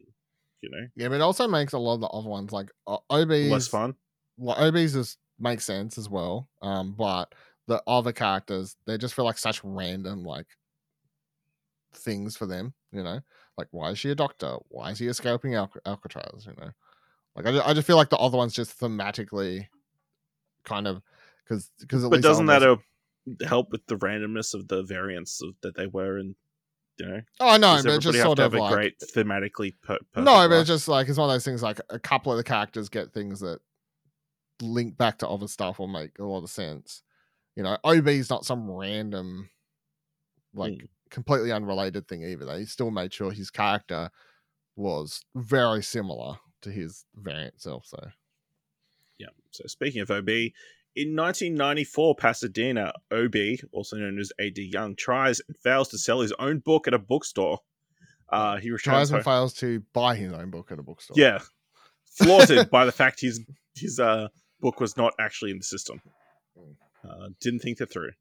You 0.61 0.69
know, 0.71 0.87
yeah, 0.95 1.07
but 1.09 1.15
it 1.15 1.21
also 1.21 1.47
makes 1.47 1.73
a 1.73 1.77
lot 1.77 1.95
of 1.95 2.01
the 2.01 2.07
other 2.07 2.29
ones 2.29 2.51
like 2.51 2.71
uh, 2.87 2.97
OB 3.09 3.29
less 3.29 3.67
fun 3.67 3.95
like 4.37 4.59
OBs 4.59 4.93
just 4.93 5.17
makes 5.39 5.65
sense 5.65 5.97
as 5.97 6.09
well. 6.09 6.49
Um, 6.61 6.93
but 6.97 7.33
the 7.67 7.81
other 7.87 8.11
characters, 8.11 8.75
they 8.85 8.97
just 8.97 9.13
feel 9.13 9.25
like 9.25 9.37
such 9.37 9.63
random 9.63 10.23
like 10.23 10.47
things 11.93 12.37
for 12.37 12.45
them. 12.45 12.73
You 12.91 13.03
know, 13.03 13.19
like 13.57 13.67
why 13.71 13.91
is 13.91 13.99
she 13.99 14.11
a 14.11 14.15
doctor? 14.15 14.55
Why 14.69 14.91
is 14.91 14.99
he 14.99 15.07
escaping 15.07 15.55
Al- 15.55 15.71
Alcatraz? 15.85 16.45
You 16.45 16.53
know, 16.57 16.71
like 17.35 17.45
I 17.45 17.51
just, 17.51 17.67
I 17.67 17.73
just 17.73 17.87
feel 17.87 17.97
like 17.97 18.09
the 18.09 18.17
other 18.17 18.37
ones 18.37 18.53
just 18.53 18.79
thematically 18.79 19.67
kind 20.63 20.87
of 20.87 21.01
because 21.43 21.71
because 21.79 22.07
but 22.07 22.21
doesn't 22.21 22.45
that 22.47 22.63
uh, 22.63 22.77
help 23.47 23.71
with 23.71 23.85
the 23.87 23.97
randomness 23.97 24.53
of 24.53 24.67
the 24.67 24.83
variants 24.83 25.41
of, 25.41 25.53
that 25.61 25.75
they 25.75 25.87
were 25.87 26.17
in 26.19 26.35
you 26.99 27.05
know. 27.05 27.21
Oh, 27.39 27.49
I 27.49 27.57
know, 27.57 27.79
but 27.83 27.99
just 27.99 28.19
sort 28.19 28.39
of 28.39 28.53
like 28.53 28.73
great 28.73 28.99
thematically. 28.99 29.73
Per- 29.83 29.99
no, 30.15 30.47
but 30.47 30.59
it's 30.59 30.67
just 30.67 30.87
like 30.87 31.07
it's 31.07 31.17
one 31.17 31.29
of 31.29 31.33
those 31.33 31.45
things. 31.45 31.63
Like 31.63 31.79
a 31.89 31.99
couple 31.99 32.31
of 32.31 32.37
the 32.37 32.43
characters 32.43 32.89
get 32.89 33.13
things 33.13 33.39
that 33.41 33.59
link 34.61 34.97
back 34.97 35.19
to 35.19 35.27
other 35.27 35.47
stuff 35.47 35.79
or 35.79 35.87
make 35.87 36.17
a 36.19 36.23
lot 36.23 36.43
of 36.43 36.49
sense. 36.49 37.03
You 37.55 37.63
know, 37.63 37.77
OB 37.83 38.07
is 38.07 38.29
not 38.29 38.45
some 38.45 38.69
random, 38.69 39.49
like 40.53 40.73
mm. 40.73 40.87
completely 41.09 41.51
unrelated 41.51 42.07
thing 42.07 42.23
either. 42.23 42.45
They 42.45 42.65
still 42.65 42.91
made 42.91 43.13
sure 43.13 43.31
his 43.31 43.49
character 43.49 44.09
was 44.75 45.23
very 45.35 45.81
similar 45.81 46.37
to 46.61 46.71
his 46.71 47.05
variant 47.15 47.59
self. 47.59 47.85
So, 47.87 47.99
yeah. 49.17 49.27
So 49.51 49.63
speaking 49.67 50.01
of 50.01 50.11
OB, 50.11 50.29
in 50.97 51.15
1994, 51.15 52.15
Pasadena, 52.15 52.91
OB, 53.11 53.35
also 53.71 53.97
known 53.97 54.17
as 54.17 54.31
AD 54.39 54.57
Doug, 54.71 54.97
tries 54.97 55.39
and 55.47 55.55
fails 55.55 55.89
to 55.89 55.97
sell 55.99 56.21
his 56.21 56.33
own 56.39 56.57
book 56.57 56.87
at 56.87 56.95
a 56.95 56.97
bookstore. 56.97 57.59
Uh, 58.29 58.57
he 58.57 58.71
tries 58.77 59.11
and 59.11 59.23
fails 59.23 59.53
to 59.53 59.83
buy 59.93 60.15
his 60.15 60.33
own 60.33 60.49
book 60.49 60.71
at 60.71 60.79
a 60.79 60.83
bookstore. 60.83 61.13
Yeah, 61.15 61.37
flaunted 62.05 62.69
by 62.71 62.85
the 62.85 62.91
fact 62.91 63.21
his 63.21 63.39
his 63.75 63.99
uh 63.99 64.29
book 64.59 64.79
was 64.79 64.97
not 64.97 65.13
actually 65.19 65.51
in 65.51 65.59
the 65.59 65.63
system. 65.63 66.01
Hmm. 66.57 66.71
Uh, 67.07 67.29
didn't 67.39 67.59
think 67.59 67.77
that 67.77 67.91
through. 67.91 68.11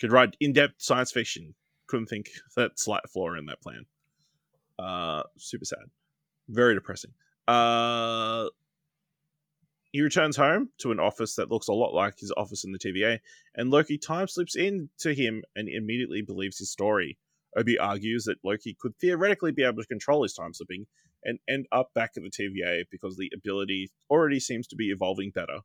Could 0.00 0.12
write 0.12 0.36
in-depth 0.38 0.74
science 0.78 1.10
fiction. 1.10 1.54
Couldn't 1.88 2.06
think 2.06 2.30
that 2.54 2.78
slight 2.78 3.08
flaw 3.12 3.34
in 3.34 3.46
that 3.46 3.60
plan. 3.60 3.86
Uh, 4.78 5.24
super 5.36 5.64
sad. 5.64 5.90
Very 6.48 6.74
depressing. 6.74 7.10
Uh, 7.48 8.46
he 9.92 10.02
returns 10.02 10.36
home 10.36 10.70
to 10.78 10.92
an 10.92 11.00
office 11.00 11.34
that 11.36 11.50
looks 11.50 11.68
a 11.68 11.72
lot 11.72 11.94
like 11.94 12.18
his 12.18 12.32
office 12.36 12.64
in 12.64 12.72
the 12.72 12.78
TVA, 12.78 13.20
and 13.54 13.70
Loki 13.70 13.96
time 13.96 14.28
slips 14.28 14.54
into 14.54 15.14
him 15.14 15.42
and 15.56 15.68
immediately 15.68 16.22
believes 16.22 16.58
his 16.58 16.70
story. 16.70 17.18
OB 17.56 17.68
argues 17.80 18.24
that 18.24 18.44
Loki 18.44 18.76
could 18.78 18.94
theoretically 18.98 19.52
be 19.52 19.64
able 19.64 19.82
to 19.82 19.88
control 19.88 20.22
his 20.22 20.34
time 20.34 20.52
slipping 20.52 20.86
and 21.24 21.38
end 21.48 21.66
up 21.72 21.92
back 21.94 22.12
at 22.16 22.22
the 22.22 22.30
TVA 22.30 22.84
because 22.90 23.16
the 23.16 23.30
ability 23.34 23.90
already 24.10 24.38
seems 24.38 24.66
to 24.68 24.76
be 24.76 24.90
evolving 24.90 25.30
better. 25.30 25.60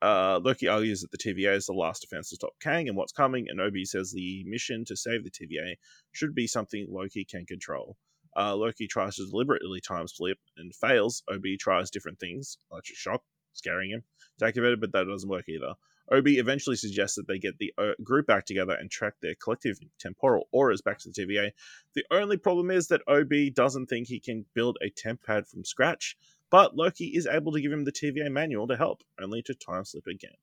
Uh, 0.00 0.38
Loki 0.42 0.68
argues 0.68 1.00
that 1.00 1.10
the 1.10 1.18
TVA 1.18 1.56
is 1.56 1.66
the 1.66 1.72
last 1.72 2.02
defense 2.02 2.28
to 2.28 2.36
stop 2.36 2.52
Kang 2.60 2.88
and 2.88 2.96
what's 2.96 3.12
coming, 3.12 3.46
and 3.48 3.60
OB 3.60 3.84
says 3.84 4.12
the 4.12 4.44
mission 4.46 4.84
to 4.86 4.96
save 4.96 5.24
the 5.24 5.30
TVA 5.30 5.74
should 6.12 6.34
be 6.34 6.46
something 6.46 6.86
Loki 6.90 7.24
can 7.24 7.44
control. 7.46 7.96
Uh, 8.36 8.54
Loki 8.54 8.86
tries 8.86 9.16
to 9.16 9.26
deliberately 9.26 9.80
time 9.80 10.06
slip 10.06 10.38
and 10.56 10.74
fails. 10.74 11.22
OB 11.32 11.44
tries 11.58 11.90
different 11.90 12.18
things, 12.18 12.58
electric 12.70 12.98
shock, 12.98 13.22
scaring 13.54 13.90
him, 13.90 14.02
to 14.38 14.46
activate 14.46 14.72
it, 14.72 14.80
but 14.80 14.92
that 14.92 15.06
doesn't 15.06 15.28
work 15.28 15.48
either. 15.48 15.74
OB 16.12 16.28
eventually 16.28 16.76
suggests 16.76 17.16
that 17.16 17.26
they 17.26 17.38
get 17.38 17.56
the 17.58 17.72
uh, 17.78 17.92
group 18.02 18.26
back 18.26 18.44
together 18.44 18.74
and 18.74 18.90
track 18.90 19.14
their 19.20 19.34
collective 19.36 19.78
temporal 19.98 20.46
auras 20.52 20.82
back 20.82 20.98
to 20.98 21.08
the 21.10 21.14
TVA. 21.14 21.50
The 21.94 22.04
only 22.10 22.36
problem 22.36 22.70
is 22.70 22.88
that 22.88 23.00
OB 23.08 23.54
doesn't 23.54 23.86
think 23.86 24.06
he 24.06 24.20
can 24.20 24.44
build 24.54 24.76
a 24.82 24.90
temp 24.90 25.22
pad 25.22 25.46
from 25.46 25.64
scratch, 25.64 26.16
but 26.50 26.76
Loki 26.76 27.06
is 27.06 27.26
able 27.26 27.52
to 27.52 27.60
give 27.60 27.72
him 27.72 27.84
the 27.84 27.92
TVA 27.92 28.30
manual 28.30 28.68
to 28.68 28.76
help, 28.76 29.02
only 29.20 29.42
to 29.42 29.54
time 29.54 29.84
slip 29.84 30.06
again. 30.06 30.36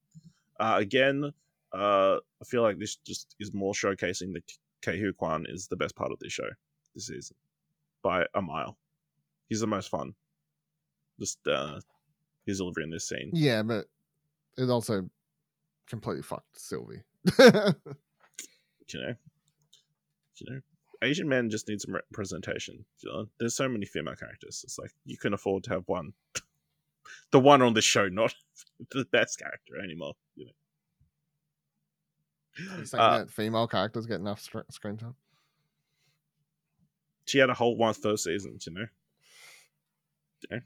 Uh, 0.59 0.75
again, 0.77 1.31
uh, 1.73 2.15
I 2.15 2.45
feel 2.45 2.63
like 2.63 2.79
this 2.79 2.95
just 2.97 3.35
is 3.39 3.53
more 3.53 3.73
showcasing 3.73 4.33
that 4.33 4.51
Ke 4.81 4.97
Huy 4.97 5.13
Quan 5.13 5.45
is 5.47 5.67
the 5.67 5.75
best 5.75 5.95
part 5.95 6.11
of 6.11 6.19
this 6.19 6.33
show 6.33 6.49
this 6.95 7.07
season 7.07 7.35
by 8.03 8.25
a 8.33 8.41
mile. 8.41 8.77
He's 9.47 9.59
the 9.59 9.67
most 9.67 9.89
fun. 9.89 10.13
Just 11.19 11.39
uh, 11.47 11.79
his 12.45 12.57
delivery 12.57 12.83
in 12.83 12.89
this 12.89 13.07
scene. 13.07 13.31
Yeah, 13.33 13.63
but 13.63 13.85
it 14.57 14.69
also 14.69 15.09
completely 15.87 16.23
fucked 16.23 16.59
Sylvie. 16.59 17.03
you 17.37 17.53
know, 18.93 19.15
you 20.37 20.53
know, 20.53 20.61
Asian 21.03 21.27
men 21.27 21.49
just 21.49 21.67
need 21.67 21.81
some 21.81 21.95
representation. 21.95 22.85
You 22.99 23.11
know? 23.11 23.25
There's 23.39 23.55
so 23.55 23.67
many 23.67 23.85
female 23.85 24.15
characters. 24.15 24.61
It's 24.63 24.77
like 24.77 24.91
you 25.05 25.17
can 25.17 25.33
afford 25.33 25.63
to 25.65 25.71
have 25.71 25.83
one, 25.87 26.13
the 27.31 27.39
one 27.39 27.61
on 27.61 27.73
the 27.73 27.81
show, 27.81 28.07
not 28.07 28.33
the 28.91 29.05
best 29.11 29.39
character 29.39 29.79
anymore. 29.83 30.13
You 30.35 30.45
know. 30.45 30.51
You 32.57 32.99
uh, 32.99 33.19
that 33.19 33.31
female 33.31 33.67
characters 33.67 34.05
get 34.05 34.19
enough 34.19 34.41
screen 34.41 34.97
time? 34.97 35.15
She 37.25 37.37
had 37.37 37.49
a 37.49 37.53
whole 37.53 37.77
one 37.77 37.93
first 37.93 38.25
season, 38.25 38.57
you 38.65 38.73
know. 38.73 38.85
Yeah. 40.49 40.59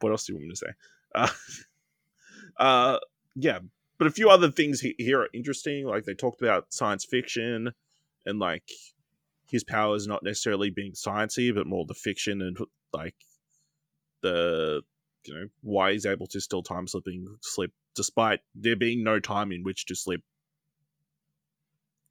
What 0.00 0.10
else 0.10 0.26
do 0.26 0.32
you 0.32 0.36
want 0.38 0.48
me 0.48 0.50
to 0.50 0.56
say? 0.56 0.72
Uh, 1.14 1.28
uh, 2.62 2.98
yeah, 3.34 3.58
but 3.98 4.06
a 4.06 4.10
few 4.10 4.28
other 4.28 4.50
things 4.50 4.82
here 4.98 5.22
are 5.22 5.28
interesting. 5.32 5.86
Like 5.86 6.04
they 6.04 6.14
talked 6.14 6.42
about 6.42 6.72
science 6.72 7.04
fiction 7.04 7.72
and 8.24 8.38
like 8.38 8.68
his 9.50 9.64
powers 9.64 10.06
not 10.06 10.22
necessarily 10.22 10.70
being 10.70 10.92
sciencey, 10.92 11.54
but 11.54 11.66
more 11.66 11.84
the 11.86 11.94
fiction 11.94 12.42
and 12.42 12.56
like 12.92 13.14
the 14.22 14.82
you 15.24 15.34
know 15.34 15.46
why 15.62 15.92
he's 15.92 16.06
able 16.06 16.26
to 16.28 16.40
still 16.40 16.62
time 16.62 16.86
slipping 16.86 17.26
slip 17.40 17.72
despite 17.94 18.40
there 18.54 18.76
being 18.76 19.02
no 19.02 19.18
time 19.18 19.52
in 19.52 19.62
which 19.62 19.86
to 19.86 19.94
slip. 19.94 20.20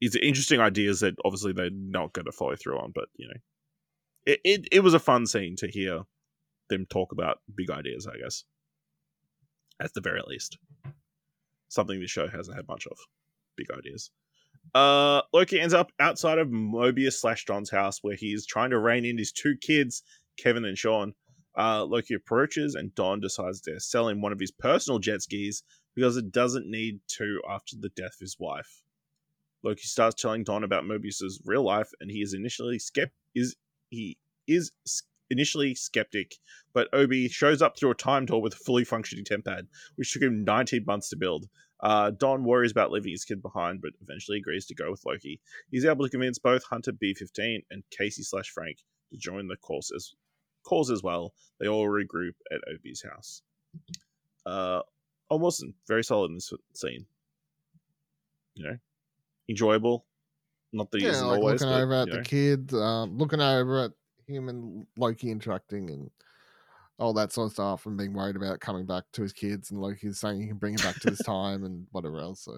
It's 0.01 0.15
interesting 0.15 0.59
ideas 0.59 0.99
that 0.99 1.15
obviously 1.23 1.53
they're 1.53 1.69
not 1.71 2.13
going 2.13 2.25
to 2.25 2.31
follow 2.31 2.55
through 2.55 2.79
on, 2.79 2.91
but 2.93 3.05
you 3.15 3.27
know, 3.27 3.39
it, 4.25 4.39
it 4.43 4.67
it 4.71 4.79
was 4.81 4.93
a 4.93 4.99
fun 4.99 5.25
scene 5.25 5.55
to 5.57 5.67
hear 5.67 6.01
them 6.69 6.85
talk 6.85 7.11
about 7.11 7.41
big 7.55 7.69
ideas. 7.69 8.07
I 8.07 8.17
guess 8.17 8.43
at 9.79 9.93
the 9.93 10.01
very 10.01 10.21
least. 10.27 10.57
Something 11.67 11.99
this 11.99 12.11
show 12.11 12.27
hasn't 12.27 12.55
had 12.55 12.67
much 12.67 12.87
of. 12.87 12.97
Big 13.55 13.71
ideas. 13.71 14.11
Uh, 14.73 15.21
Loki 15.33 15.59
ends 15.59 15.73
up 15.73 15.91
outside 15.99 16.39
of 16.39 16.47
Mobius 16.47 17.13
slash 17.13 17.45
Don's 17.45 17.69
house 17.69 17.99
where 18.01 18.15
he's 18.15 18.45
trying 18.45 18.71
to 18.71 18.79
rein 18.79 19.05
in 19.05 19.17
his 19.17 19.31
two 19.31 19.55
kids, 19.57 20.03
Kevin 20.37 20.65
and 20.65 20.77
Sean. 20.77 21.13
Uh, 21.57 21.85
Loki 21.85 22.13
approaches 22.13 22.75
and 22.75 22.93
Don 22.95 23.19
decides 23.19 23.61
to 23.61 23.79
sell 23.79 24.09
him 24.09 24.21
one 24.21 24.33
of 24.33 24.39
his 24.39 24.51
personal 24.51 24.99
jet 24.99 25.21
skis 25.21 25.63
because 25.95 26.17
it 26.17 26.31
doesn't 26.31 26.69
need 26.69 26.99
to 27.07 27.41
after 27.49 27.77
the 27.79 27.89
death 27.89 28.15
of 28.15 28.19
his 28.19 28.37
wife. 28.39 28.81
Loki 29.63 29.83
starts 29.83 30.21
telling 30.21 30.43
Don 30.43 30.63
about 30.63 30.83
Mobius's 30.83 31.41
real 31.45 31.63
life, 31.63 31.89
and 31.99 32.11
he 32.11 32.21
is 32.21 32.33
initially 32.33 32.77
skept 32.77 33.11
is 33.33 33.55
he 33.89 34.17
is 34.47 34.71
initially 35.29 35.75
skeptic, 35.75 36.35
but 36.73 36.93
OB 36.93 37.13
shows 37.29 37.61
up 37.61 37.77
through 37.77 37.91
a 37.91 37.95
time 37.95 38.25
door 38.25 38.41
with 38.41 38.53
a 38.53 38.57
fully 38.57 38.83
functioning 38.83 39.25
temp 39.25 39.45
pad, 39.45 39.67
which 39.95 40.13
took 40.13 40.23
him 40.23 40.43
19 40.43 40.83
months 40.85 41.09
to 41.09 41.15
build. 41.17 41.47
Uh, 41.81 42.11
Don 42.11 42.43
worries 42.43 42.71
about 42.71 42.91
leaving 42.91 43.11
his 43.11 43.25
kid 43.25 43.41
behind, 43.41 43.81
but 43.81 43.91
eventually 44.01 44.37
agrees 44.37 44.65
to 44.67 44.75
go 44.75 44.89
with 44.89 45.03
Loki. 45.05 45.39
He's 45.71 45.85
able 45.85 46.05
to 46.05 46.09
convince 46.09 46.39
both 46.39 46.63
Hunter 46.63 46.93
B15 46.93 47.63
and 47.69 47.83
Casey 47.91 48.23
slash 48.23 48.49
Frank 48.49 48.77
to 49.11 49.17
join 49.17 49.47
the 49.47 49.57
course 49.57 49.91
as, 49.95 50.13
cause 50.63 50.89
as 50.89 51.03
well. 51.03 51.33
They 51.59 51.67
all 51.67 51.85
regroup 51.85 52.33
at 52.51 52.61
OB's 52.73 53.03
house. 53.03 53.41
Uh, 54.45 54.81
almost 55.29 55.63
very 55.87 56.03
solid 56.03 56.29
in 56.29 56.35
this 56.35 56.53
scene. 56.73 57.05
You 58.55 58.63
know, 58.63 58.77
enjoyable. 59.49 60.05
Not 60.71 60.91
that 60.91 60.99
he 60.99 61.05
yeah, 61.05 61.11
isn't 61.11 61.27
like 61.27 61.39
always. 61.39 61.61
looking 61.61 61.73
but, 61.73 61.81
over 61.81 61.93
at 61.93 62.07
you 62.07 62.13
the 62.13 62.17
know. 62.17 62.23
kid, 62.23 62.73
um, 62.73 63.17
looking 63.17 63.41
over 63.41 63.85
at 63.85 63.91
him 64.27 64.49
and 64.49 64.87
Loki 64.97 65.31
interacting 65.31 65.89
and 65.89 66.09
all 66.97 67.13
that 67.13 67.31
sort 67.31 67.47
of 67.47 67.53
stuff, 67.53 67.85
and 67.85 67.97
being 67.97 68.13
worried 68.13 68.35
about 68.35 68.61
coming 68.61 68.85
back 68.85 69.03
to 69.13 69.21
his 69.21 69.33
kids, 69.33 69.71
and 69.71 69.81
Loki's 69.81 70.19
saying 70.19 70.41
he 70.41 70.47
can 70.47 70.57
bring 70.57 70.73
him 70.73 70.83
back 70.83 70.99
to 71.01 71.09
this 71.09 71.19
time 71.25 71.63
and 71.65 71.87
whatever 71.91 72.19
else. 72.19 72.41
So, 72.41 72.57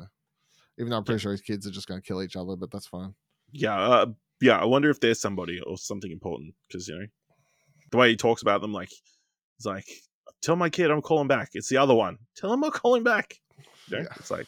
even 0.77 0.89
though 0.89 0.97
I'm 0.97 1.03
pretty 1.03 1.19
sure 1.19 1.31
his 1.31 1.41
kids 1.41 1.65
are 1.65 1.71
just 1.71 1.88
going 1.88 2.01
to 2.01 2.07
kill 2.07 2.21
each 2.21 2.36
other, 2.36 2.55
but 2.55 2.71
that's 2.71 2.88
fine. 2.88 3.15
yeah, 3.51 3.79
uh, 3.79 4.05
yeah. 4.39 4.59
I 4.59 4.65
wonder 4.65 4.89
if 4.89 5.00
there's 5.00 5.19
somebody 5.19 5.59
or 5.62 5.77
something 5.77 6.12
important 6.12 6.53
because 6.67 6.88
you 6.88 7.00
know 7.00 7.05
the 7.91 7.97
way 7.97 8.09
he 8.09 8.15
talks 8.15 8.41
about 8.41 8.62
them, 8.62 8.74
like 8.74 8.89
he's 8.89 9.65
like, 9.65 9.88
"Tell 10.41 10.55
my 10.55 10.69
kid 10.69 10.91
I'm 10.91 11.01
calling 11.01 11.27
back." 11.27 11.50
It's 11.53 11.69
the 11.69 11.77
other 11.77 11.95
one. 11.95 12.17
Tell 12.36 12.53
him 12.53 12.63
I'm 12.63 12.71
calling 12.71 13.03
back. 13.03 13.39
You 13.88 13.97
know? 13.97 14.03
Yeah. 14.03 14.15
It's 14.17 14.31
like 14.31 14.47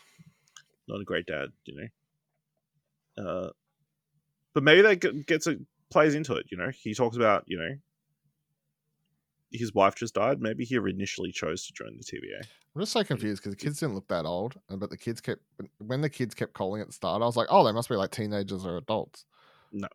not 0.88 1.02
a 1.02 1.06
great 1.06 1.26
dad, 1.26 1.50
you 1.66 1.76
know. 1.76 3.24
Uh, 3.24 3.50
but 4.54 4.64
maybe 4.64 4.82
that 4.82 5.26
gets 5.26 5.48
a 5.48 5.58
plays 5.92 6.16
into 6.16 6.34
it. 6.34 6.46
You 6.52 6.58
know, 6.58 6.70
he 6.70 6.94
talks 6.94 7.18
about 7.18 7.44
you 7.48 7.58
know 7.58 7.76
his 9.52 9.74
wife 9.74 9.96
just 9.96 10.14
died. 10.14 10.40
Maybe 10.42 10.64
he 10.66 10.76
initially 10.76 11.32
chose 11.32 11.66
to 11.68 11.74
join 11.74 11.98
the 11.98 12.04
TVA. 12.04 12.42
I'm 12.76 12.82
just 12.82 12.92
so 12.94 13.04
confused 13.04 13.42
because 13.42 13.56
the 13.56 13.64
kids 13.64 13.80
didn't 13.80 13.96
look 13.96 14.08
that 14.10 14.26
old, 14.26 14.56
uh, 14.70 14.76
but 14.76 14.90
the 14.92 14.98
kids 14.98 15.22
kept 15.22 15.42
when 15.80 16.02
the 16.02 16.10
kids 16.10 16.36
kept 16.36 16.54
calling 16.54 16.82
at 16.82 16.88
the 16.88 16.94
start, 16.94 17.22
I 17.22 17.26
was 17.26 17.36
like, 17.36 17.48
oh, 17.50 17.66
they 17.66 17.72
must 17.72 17.90
be 17.90 17.96
like 17.96 18.12
teenagers 18.12 18.64
or 18.66 18.78
adults 18.78 19.26
No, 19.72 19.88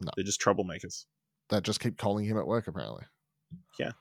no, 0.00 0.10
They're 0.16 0.24
just 0.24 0.40
troublemakers. 0.40 1.06
that 1.48 1.62
just 1.62 1.80
keep 1.80 1.96
calling 1.96 2.26
him 2.26 2.36
at 2.36 2.46
work 2.46 2.68
apparently. 2.68 3.04
Yeah. 3.78 3.92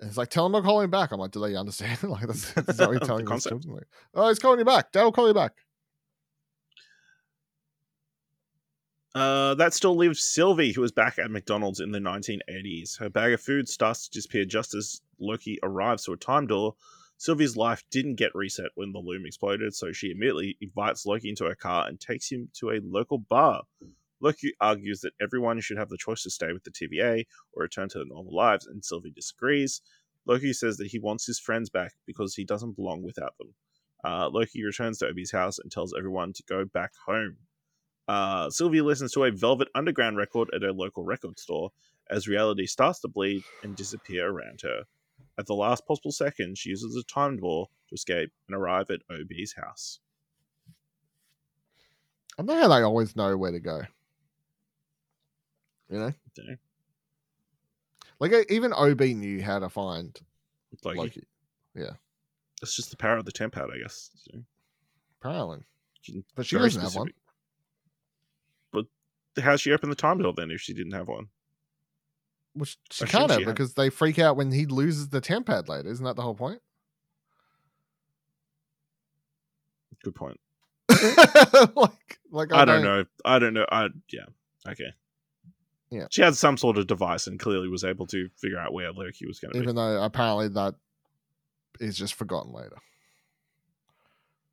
And 0.00 0.08
it's 0.08 0.16
like, 0.18 0.28
tell 0.28 0.46
him 0.46 0.54
I'll 0.54 0.62
call 0.62 0.80
him 0.82 0.90
back. 0.90 1.12
I'm 1.12 1.18
like, 1.20 1.30
do 1.30 1.40
they 1.40 1.56
understand? 1.56 2.02
like, 2.04 2.26
that's, 2.26 2.52
that's 2.52 2.78
he's 2.78 3.00
telling 3.06 3.24
concept. 3.26 3.52
children. 3.62 3.74
Like, 3.74 3.88
oh, 4.14 4.28
he's 4.28 4.38
calling 4.38 4.58
you 4.58 4.64
back. 4.64 4.92
Dad 4.92 5.04
will 5.04 5.12
call 5.12 5.28
you 5.28 5.34
back. 5.34 5.52
Uh, 9.14 9.54
that 9.54 9.74
still 9.74 9.96
leaves 9.96 10.22
Sylvie, 10.22 10.72
who 10.72 10.80
was 10.80 10.92
back 10.92 11.18
at 11.18 11.30
McDonald's 11.30 11.80
in 11.80 11.90
the 11.90 11.98
1980s. 11.98 12.98
Her 12.98 13.10
bag 13.10 13.32
of 13.32 13.40
food 13.40 13.68
starts 13.68 14.04
to 14.04 14.10
disappear 14.10 14.44
just 14.44 14.74
as 14.74 15.00
Loki 15.18 15.58
arrives 15.62 16.04
to 16.04 16.12
a 16.12 16.16
time 16.16 16.46
door. 16.46 16.76
Sylvie's 17.16 17.56
life 17.56 17.82
didn't 17.90 18.14
get 18.14 18.34
reset 18.34 18.70
when 18.76 18.92
the 18.92 18.98
loom 19.00 19.26
exploded, 19.26 19.74
so 19.74 19.92
she 19.92 20.10
immediately 20.10 20.56
invites 20.60 21.04
Loki 21.04 21.28
into 21.28 21.44
her 21.44 21.56
car 21.56 21.88
and 21.88 22.00
takes 22.00 22.30
him 22.30 22.48
to 22.54 22.70
a 22.70 22.80
local 22.82 23.18
bar. 23.18 23.62
Loki 24.20 24.54
argues 24.60 25.00
that 25.00 25.12
everyone 25.20 25.60
should 25.60 25.76
have 25.76 25.88
the 25.88 25.98
choice 25.98 26.22
to 26.22 26.30
stay 26.30 26.52
with 26.52 26.62
the 26.62 26.70
TVA 26.70 27.24
or 27.52 27.64
return 27.64 27.88
to 27.88 27.98
their 27.98 28.06
normal 28.06 28.34
lives, 28.34 28.66
and 28.66 28.84
Sylvie 28.84 29.10
disagrees. 29.10 29.82
Loki 30.24 30.52
says 30.52 30.76
that 30.76 30.88
he 30.88 30.98
wants 30.98 31.26
his 31.26 31.38
friends 31.38 31.68
back 31.68 31.92
because 32.06 32.34
he 32.34 32.44
doesn't 32.44 32.76
belong 32.76 33.02
without 33.02 33.36
them. 33.38 33.54
Uh, 34.04 34.28
Loki 34.28 34.64
returns 34.64 34.98
to 34.98 35.08
OB's 35.08 35.32
house 35.32 35.58
and 35.58 35.70
tells 35.70 35.94
everyone 35.96 36.32
to 36.34 36.42
go 36.48 36.64
back 36.64 36.92
home. 37.06 37.36
Uh, 38.10 38.50
Sylvie 38.50 38.80
listens 38.80 39.12
to 39.12 39.22
a 39.22 39.30
Velvet 39.30 39.68
Underground 39.72 40.16
record 40.16 40.50
at 40.52 40.64
a 40.64 40.72
local 40.72 41.04
record 41.04 41.38
store 41.38 41.70
as 42.10 42.26
reality 42.26 42.66
starts 42.66 42.98
to 43.02 43.08
bleed 43.08 43.44
and 43.62 43.76
disappear 43.76 44.28
around 44.28 44.62
her. 44.62 44.82
At 45.38 45.46
the 45.46 45.54
last 45.54 45.86
possible 45.86 46.10
second, 46.10 46.58
she 46.58 46.70
uses 46.70 46.96
a 46.96 47.04
time 47.04 47.36
door 47.36 47.68
to 47.88 47.94
escape 47.94 48.32
and 48.48 48.56
arrive 48.56 48.90
at 48.90 49.02
OB's 49.12 49.52
house. 49.52 50.00
I 52.36 52.42
know 52.42 52.56
how 52.56 52.66
they 52.66 52.82
always 52.82 53.14
know 53.14 53.36
where 53.36 53.52
to 53.52 53.60
go. 53.60 53.82
You 55.88 55.98
know, 56.00 56.12
Dunno. 56.34 56.56
like 58.18 58.32
even 58.50 58.72
OB 58.72 59.02
knew 59.02 59.40
how 59.40 59.60
to 59.60 59.68
find 59.68 60.20
Like, 60.82 60.96
Loki. 60.96 61.22
it's 62.60 62.74
just 62.74 62.90
the 62.90 62.96
power 62.96 63.18
of 63.18 63.24
the 63.24 63.30
temp 63.30 63.54
pad, 63.54 63.68
I 63.72 63.78
guess. 63.78 64.10
Apparently, 65.20 65.60
but 66.34 66.46
she 66.46 66.58
doesn't 66.58 66.82
have 66.82 66.96
one. 66.96 67.12
How'd 69.38 69.60
she 69.60 69.72
open 69.72 69.90
the 69.90 69.96
time 69.96 70.18
door 70.18 70.32
then 70.36 70.50
if 70.50 70.60
she 70.60 70.74
didn't 70.74 70.92
have 70.92 71.08
one? 71.08 71.28
Which 72.54 72.78
she 72.90 73.04
can't 73.06 73.30
have 73.30 73.40
had- 73.40 73.46
because 73.46 73.74
they 73.74 73.90
freak 73.90 74.18
out 74.18 74.36
when 74.36 74.50
he 74.50 74.66
loses 74.66 75.08
the 75.08 75.20
temp 75.20 75.46
pad 75.46 75.68
later. 75.68 75.88
Isn't 75.90 76.04
that 76.04 76.16
the 76.16 76.22
whole 76.22 76.34
point? 76.34 76.60
Good 80.02 80.14
point. 80.14 80.40
like, 81.76 82.18
like 82.30 82.52
I, 82.54 82.64
don't 82.64 82.82
know. 82.82 83.04
I 83.24 83.38
don't 83.38 83.54
know. 83.54 83.66
I 83.70 83.88
yeah. 84.10 84.24
Okay. 84.66 84.92
Yeah. 85.90 86.06
She 86.10 86.22
had 86.22 86.36
some 86.36 86.56
sort 86.56 86.78
of 86.78 86.86
device 86.86 87.26
and 87.26 87.38
clearly 87.38 87.68
was 87.68 87.84
able 87.84 88.06
to 88.08 88.28
figure 88.36 88.58
out 88.58 88.72
where 88.72 88.92
Loki 88.92 89.26
was 89.26 89.40
going 89.40 89.52
to 89.52 89.58
be. 89.58 89.62
Even 89.62 89.76
though 89.76 90.02
apparently 90.02 90.48
that 90.48 90.74
is 91.80 91.96
just 91.96 92.14
forgotten 92.14 92.52
later. 92.52 92.76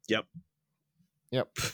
Yep. 0.09 0.25
Yep. 1.31 1.57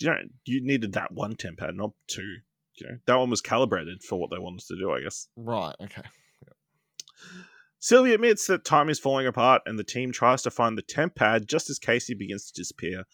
You 0.00 0.08
know, 0.08 0.16
you 0.46 0.64
needed 0.64 0.94
that 0.94 1.12
one 1.12 1.36
temp 1.36 1.58
pad, 1.58 1.74
not 1.74 1.92
two. 2.06 2.36
You 2.76 2.88
know, 2.88 2.98
that 3.06 3.16
one 3.16 3.30
was 3.30 3.42
calibrated 3.42 4.02
for 4.02 4.18
what 4.18 4.30
they 4.30 4.38
wanted 4.38 4.66
to 4.68 4.76
do, 4.76 4.90
I 4.92 5.02
guess. 5.02 5.28
Right. 5.36 5.74
Okay. 5.80 6.02
Sylvie 7.82 8.12
admits 8.12 8.46
that 8.46 8.64
time 8.64 8.90
is 8.90 8.98
falling 8.98 9.26
apart 9.26 9.62
and 9.64 9.78
the 9.78 9.84
team 9.84 10.12
tries 10.12 10.42
to 10.42 10.50
find 10.50 10.76
the 10.76 10.82
temp 10.82 11.14
pad 11.14 11.48
just 11.48 11.70
as 11.70 11.78
Casey 11.78 12.14
begins 12.14 12.50
to 12.50 12.60
disappear. 12.60 13.04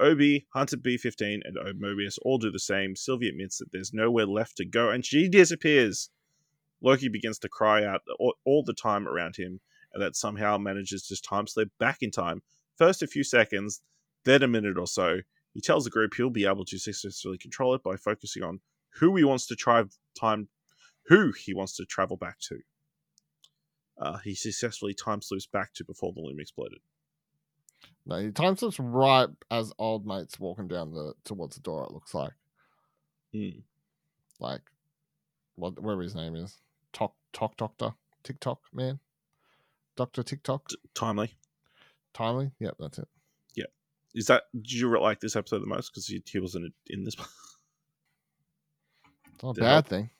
OB, 0.00 0.42
Hunter 0.52 0.76
B15, 0.76 1.40
and 1.44 1.56
Ob 1.56 1.78
Mobius 1.80 2.18
all 2.22 2.36
do 2.36 2.50
the 2.50 2.58
same. 2.58 2.96
Sylvie 2.96 3.28
admits 3.28 3.58
that 3.58 3.70
there's 3.72 3.92
nowhere 3.94 4.26
left 4.26 4.56
to 4.56 4.64
go 4.64 4.90
and 4.90 5.06
she 5.06 5.28
disappears. 5.28 6.10
Loki 6.82 7.08
begins 7.08 7.38
to 7.38 7.48
cry 7.48 7.84
out 7.84 8.02
all, 8.18 8.34
all 8.44 8.64
the 8.64 8.74
time 8.74 9.06
around 9.06 9.36
him 9.36 9.60
and 9.94 10.02
that 10.02 10.16
somehow 10.16 10.58
manages 10.58 11.06
to 11.06 11.22
time 11.22 11.46
slip 11.46 11.70
back 11.78 11.98
in 12.02 12.10
time. 12.10 12.42
First 12.76 13.02
a 13.02 13.06
few 13.06 13.22
seconds, 13.22 13.80
then 14.24 14.42
a 14.42 14.48
minute 14.48 14.76
or 14.76 14.88
so. 14.88 15.20
He 15.56 15.62
tells 15.62 15.84
the 15.84 15.90
group 15.90 16.12
he'll 16.12 16.28
be 16.28 16.44
able 16.44 16.66
to 16.66 16.78
successfully 16.78 17.38
control 17.38 17.74
it 17.74 17.82
by 17.82 17.96
focusing 17.96 18.42
on 18.42 18.60
who 19.00 19.16
he 19.16 19.24
wants 19.24 19.46
to 19.46 19.56
try 19.56 19.82
time 20.14 20.48
who 21.06 21.32
he 21.32 21.54
wants 21.54 21.74
to 21.76 21.86
travel 21.86 22.18
back 22.18 22.38
to. 22.40 22.58
Uh, 23.98 24.18
he 24.18 24.34
successfully 24.34 24.92
time 24.92 25.22
slips 25.22 25.46
back 25.46 25.72
to 25.72 25.82
before 25.82 26.12
the 26.12 26.20
loom 26.20 26.40
exploded. 26.40 26.80
No, 28.04 28.18
he 28.18 28.32
time 28.32 28.54
slips 28.58 28.78
right 28.78 29.30
as 29.50 29.72
old 29.78 30.06
mate's 30.06 30.38
walking 30.38 30.68
down 30.68 30.92
the 30.92 31.14
towards 31.24 31.56
the 31.56 31.62
door. 31.62 31.84
It 31.84 31.92
looks 31.92 32.12
like, 32.12 32.34
Hmm. 33.32 33.60
like, 34.38 34.60
what 35.54 35.78
whatever 35.80 36.02
his 36.02 36.14
name 36.14 36.36
is, 36.36 36.60
Talk 36.92 37.14
Talk 37.32 37.56
Doctor 37.56 37.94
TikTok 38.24 38.60
man, 38.74 39.00
Doctor 39.96 40.22
TikTok 40.22 40.68
T- 40.68 40.76
timely. 40.94 41.38
timely. 42.12 42.50
Yep, 42.60 42.74
that's 42.78 42.98
it. 42.98 43.08
Is 44.16 44.26
that 44.26 44.44
did 44.54 44.72
you 44.72 44.98
like 44.98 45.20
this 45.20 45.36
episode 45.36 45.60
the 45.60 45.66
most 45.66 45.90
because 45.92 46.06
he, 46.06 46.22
he 46.26 46.40
wasn't 46.40 46.72
in 46.88 47.04
this 47.04 47.18
one? 47.18 47.28
It's 49.34 49.42
not 49.44 49.58
a 49.58 49.60
bad 49.60 49.70
help. 49.70 49.86
thing. 49.88 50.10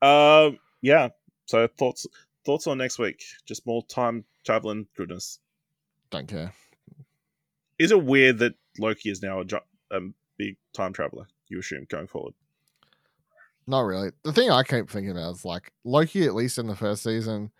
Um, 0.00 0.58
yeah. 0.80 1.08
So 1.46 1.66
thoughts 1.66 2.06
thoughts 2.46 2.68
on 2.68 2.78
next 2.78 3.00
week? 3.00 3.20
Just 3.46 3.66
more 3.66 3.84
time 3.86 4.24
traveling 4.46 4.86
goodness. 4.96 5.40
Don't 6.10 6.28
care. 6.28 6.52
Is 7.80 7.90
it 7.90 8.04
weird 8.04 8.38
that 8.38 8.54
Loki 8.78 9.10
is 9.10 9.22
now 9.22 9.40
a 9.40 9.96
um, 9.96 10.14
big 10.36 10.56
time 10.72 10.92
traveler? 10.92 11.26
You 11.48 11.58
assume 11.58 11.86
going 11.90 12.06
forward. 12.06 12.34
Not 13.66 13.80
really. 13.80 14.12
The 14.22 14.32
thing 14.32 14.50
I 14.50 14.62
keep 14.62 14.88
thinking 14.88 15.10
about 15.10 15.34
is 15.34 15.44
like 15.44 15.72
Loki, 15.84 16.24
at 16.24 16.34
least 16.34 16.58
in 16.58 16.68
the 16.68 16.76
first 16.76 17.02
season, 17.02 17.50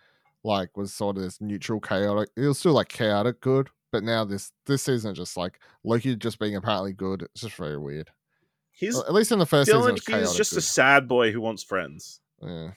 like 0.44 0.76
was 0.76 0.92
sort 0.92 1.16
of 1.16 1.22
this 1.24 1.40
neutral, 1.40 1.80
chaotic. 1.80 2.30
It 2.36 2.46
was 2.46 2.58
still 2.58 2.72
like 2.72 2.88
chaotic 2.88 3.40
good, 3.40 3.68
but 3.90 4.02
now 4.04 4.24
this 4.24 4.52
this 4.66 4.82
season 4.82 5.14
just 5.14 5.36
like 5.36 5.58
Loki 5.84 6.16
just 6.16 6.38
being 6.38 6.56
apparently 6.56 6.92
good. 6.92 7.22
It's 7.22 7.42
just 7.42 7.56
very 7.56 7.78
weird. 7.78 8.10
He's 8.70 8.96
At 8.98 9.12
least 9.12 9.32
in 9.32 9.38
the 9.40 9.46
first 9.46 9.66
season, 9.70 9.82
Dylan. 9.96 10.20
was 10.20 10.28
He's 10.30 10.36
just 10.36 10.52
a 10.56 10.60
sad 10.60 11.08
boy 11.08 11.32
who 11.32 11.40
wants 11.40 11.64
friends. 11.64 12.20
Yeah. 12.40 12.70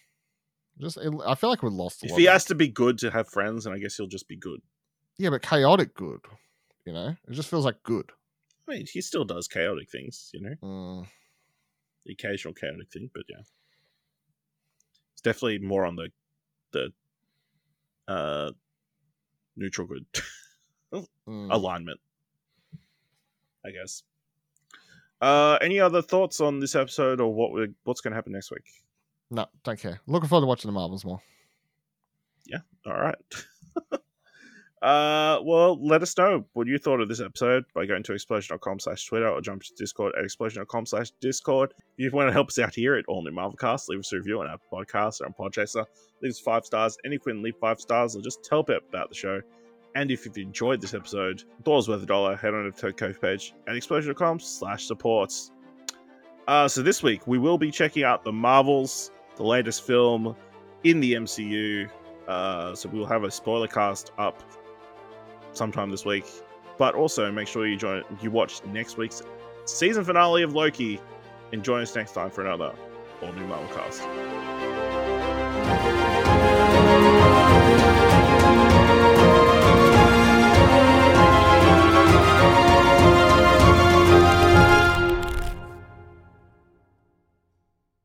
Just, 0.79 0.97
it, 0.97 1.13
I 1.27 1.35
feel 1.35 1.49
like 1.51 1.61
we 1.61 1.69
lost. 1.69 2.03
A 2.03 2.07
If 2.07 2.17
he 2.17 2.23
has 2.25 2.45
to 2.45 2.55
be 2.55 2.67
good 2.67 2.97
to 2.99 3.11
have 3.11 3.27
friends, 3.29 3.67
and 3.67 3.75
I 3.75 3.77
guess 3.77 3.95
he'll 3.97 4.07
just 4.07 4.27
be 4.27 4.35
good. 4.37 4.61
yeah, 5.17 5.29
but 5.29 5.43
chaotic 5.43 5.93
good. 5.93 6.21
You 6.85 6.93
know, 6.93 7.09
it 7.27 7.31
just 7.33 7.49
feels 7.49 7.65
like 7.65 7.83
good. 7.83 8.09
I 8.67 8.73
mean, 8.73 8.85
he 8.91 9.01
still 9.01 9.25
does 9.25 9.47
chaotic 9.47 9.91
things, 9.91 10.31
you 10.33 10.41
know, 10.41 10.55
Mm, 10.63 11.07
the 12.05 12.13
occasional 12.13 12.55
chaotic 12.55 12.89
thing, 12.91 13.11
but 13.13 13.23
yeah, 13.29 13.41
it's 15.13 15.21
definitely 15.21 15.59
more 15.59 15.85
on 15.85 15.95
the 15.95 16.09
the 16.71 16.91
uh 18.07 18.51
neutral 19.55 19.85
good 19.85 20.05
mm. 20.93 21.51
alignment, 21.51 21.99
I 23.65 23.71
guess. 23.71 24.03
Uh, 25.21 25.57
any 25.61 25.79
other 25.79 26.01
thoughts 26.01 26.41
on 26.41 26.59
this 26.59 26.75
episode 26.75 27.21
or 27.21 27.33
what 27.33 27.51
we're, 27.51 27.67
what's 27.83 28.01
going 28.01 28.11
to 28.11 28.15
happen 28.15 28.33
next 28.33 28.51
week? 28.51 28.65
No, 29.29 29.45
don't 29.63 29.79
care. 29.79 30.01
Looking 30.07 30.27
forward 30.27 30.43
to 30.43 30.47
watching 30.47 30.69
the 30.69 30.73
Marvels 30.73 31.05
more. 31.05 31.21
Yeah. 32.47 32.59
All 32.85 32.99
right. 32.99 33.15
uh, 34.81 35.39
well, 35.43 35.79
let 35.85 36.01
us 36.01 36.17
know 36.17 36.45
what 36.53 36.67
you 36.67 36.79
thought 36.79 36.99
of 36.99 37.07
this 37.07 37.21
episode 37.21 37.65
by 37.75 37.85
going 37.85 38.01
to 38.03 38.13
explosion.com 38.13 38.79
slash 38.79 39.05
Twitter 39.05 39.29
or 39.29 39.39
jump 39.41 39.61
to 39.61 39.73
Discord 39.77 40.13
at 40.17 40.25
explosion.com 40.25 40.87
slash 40.87 41.11
Discord. 41.21 41.73
If 41.97 42.11
you 42.11 42.11
want 42.11 42.27
to 42.27 42.33
help 42.33 42.47
us 42.47 42.57
out 42.57 42.73
here 42.73 42.95
at 42.95 43.05
All 43.07 43.23
New 43.23 43.31
Marvelcast, 43.31 43.89
leave 43.89 43.99
us 43.99 44.11
a 44.11 44.17
review 44.17 44.41
on 44.41 44.47
our 44.47 44.57
podcast 44.73 45.21
or 45.21 45.27
on 45.27 45.33
Podchaser. 45.33 45.85
Leave 46.23 46.31
us 46.31 46.39
five 46.39 46.65
stars. 46.65 46.97
Any 47.05 47.19
quit 47.19 47.35
leave 47.37 47.55
five 47.61 47.79
stars 47.79 48.15
or 48.15 48.21
just 48.21 48.43
tell 48.43 48.63
people 48.63 48.81
about 48.89 49.09
the 49.09 49.15
show. 49.15 49.39
And 49.95 50.09
if 50.11 50.25
you've 50.25 50.37
enjoyed 50.37 50.81
this 50.81 50.93
episode, 50.93 51.43
dollars 51.63 51.89
worth 51.89 52.03
a 52.03 52.05
dollar, 52.05 52.35
head 52.35 52.53
on 52.53 52.61
over 52.67 52.71
to 52.71 52.93
the 52.93 53.17
page 53.21 53.53
at 53.67 53.75
explosion.com 53.75 54.39
slash 54.39 54.85
supports. 54.85 55.51
Uh, 56.47 56.67
so 56.67 56.81
this 56.81 57.03
week, 57.03 57.27
we 57.27 57.37
will 57.37 57.57
be 57.57 57.71
checking 57.71 58.03
out 58.03 58.23
the 58.23 58.31
Marvels, 58.31 59.11
the 59.35 59.43
latest 59.43 59.85
film 59.85 60.35
in 60.83 60.99
the 60.99 61.13
MCU. 61.13 61.89
Uh, 62.27 62.73
so 62.75 62.89
we'll 62.89 63.05
have 63.05 63.23
a 63.23 63.31
spoiler 63.31 63.67
cast 63.67 64.11
up 64.17 64.41
sometime 65.53 65.89
this 65.91 66.05
week. 66.05 66.25
But 66.77 66.95
also 66.95 67.31
make 67.31 67.47
sure 67.47 67.67
you 67.67 67.77
join 67.77 68.03
you 68.21 68.31
watch 68.31 68.63
next 68.65 68.97
week's 68.97 69.21
season 69.65 70.03
finale 70.03 70.41
of 70.41 70.53
Loki 70.53 70.99
and 71.53 71.63
join 71.63 71.81
us 71.81 71.95
next 71.95 72.13
time 72.13 72.31
for 72.31 72.41
another 72.45 72.73
all 73.21 73.33
new 73.33 73.45
Marvel 73.45 73.67
cast. 73.75 74.01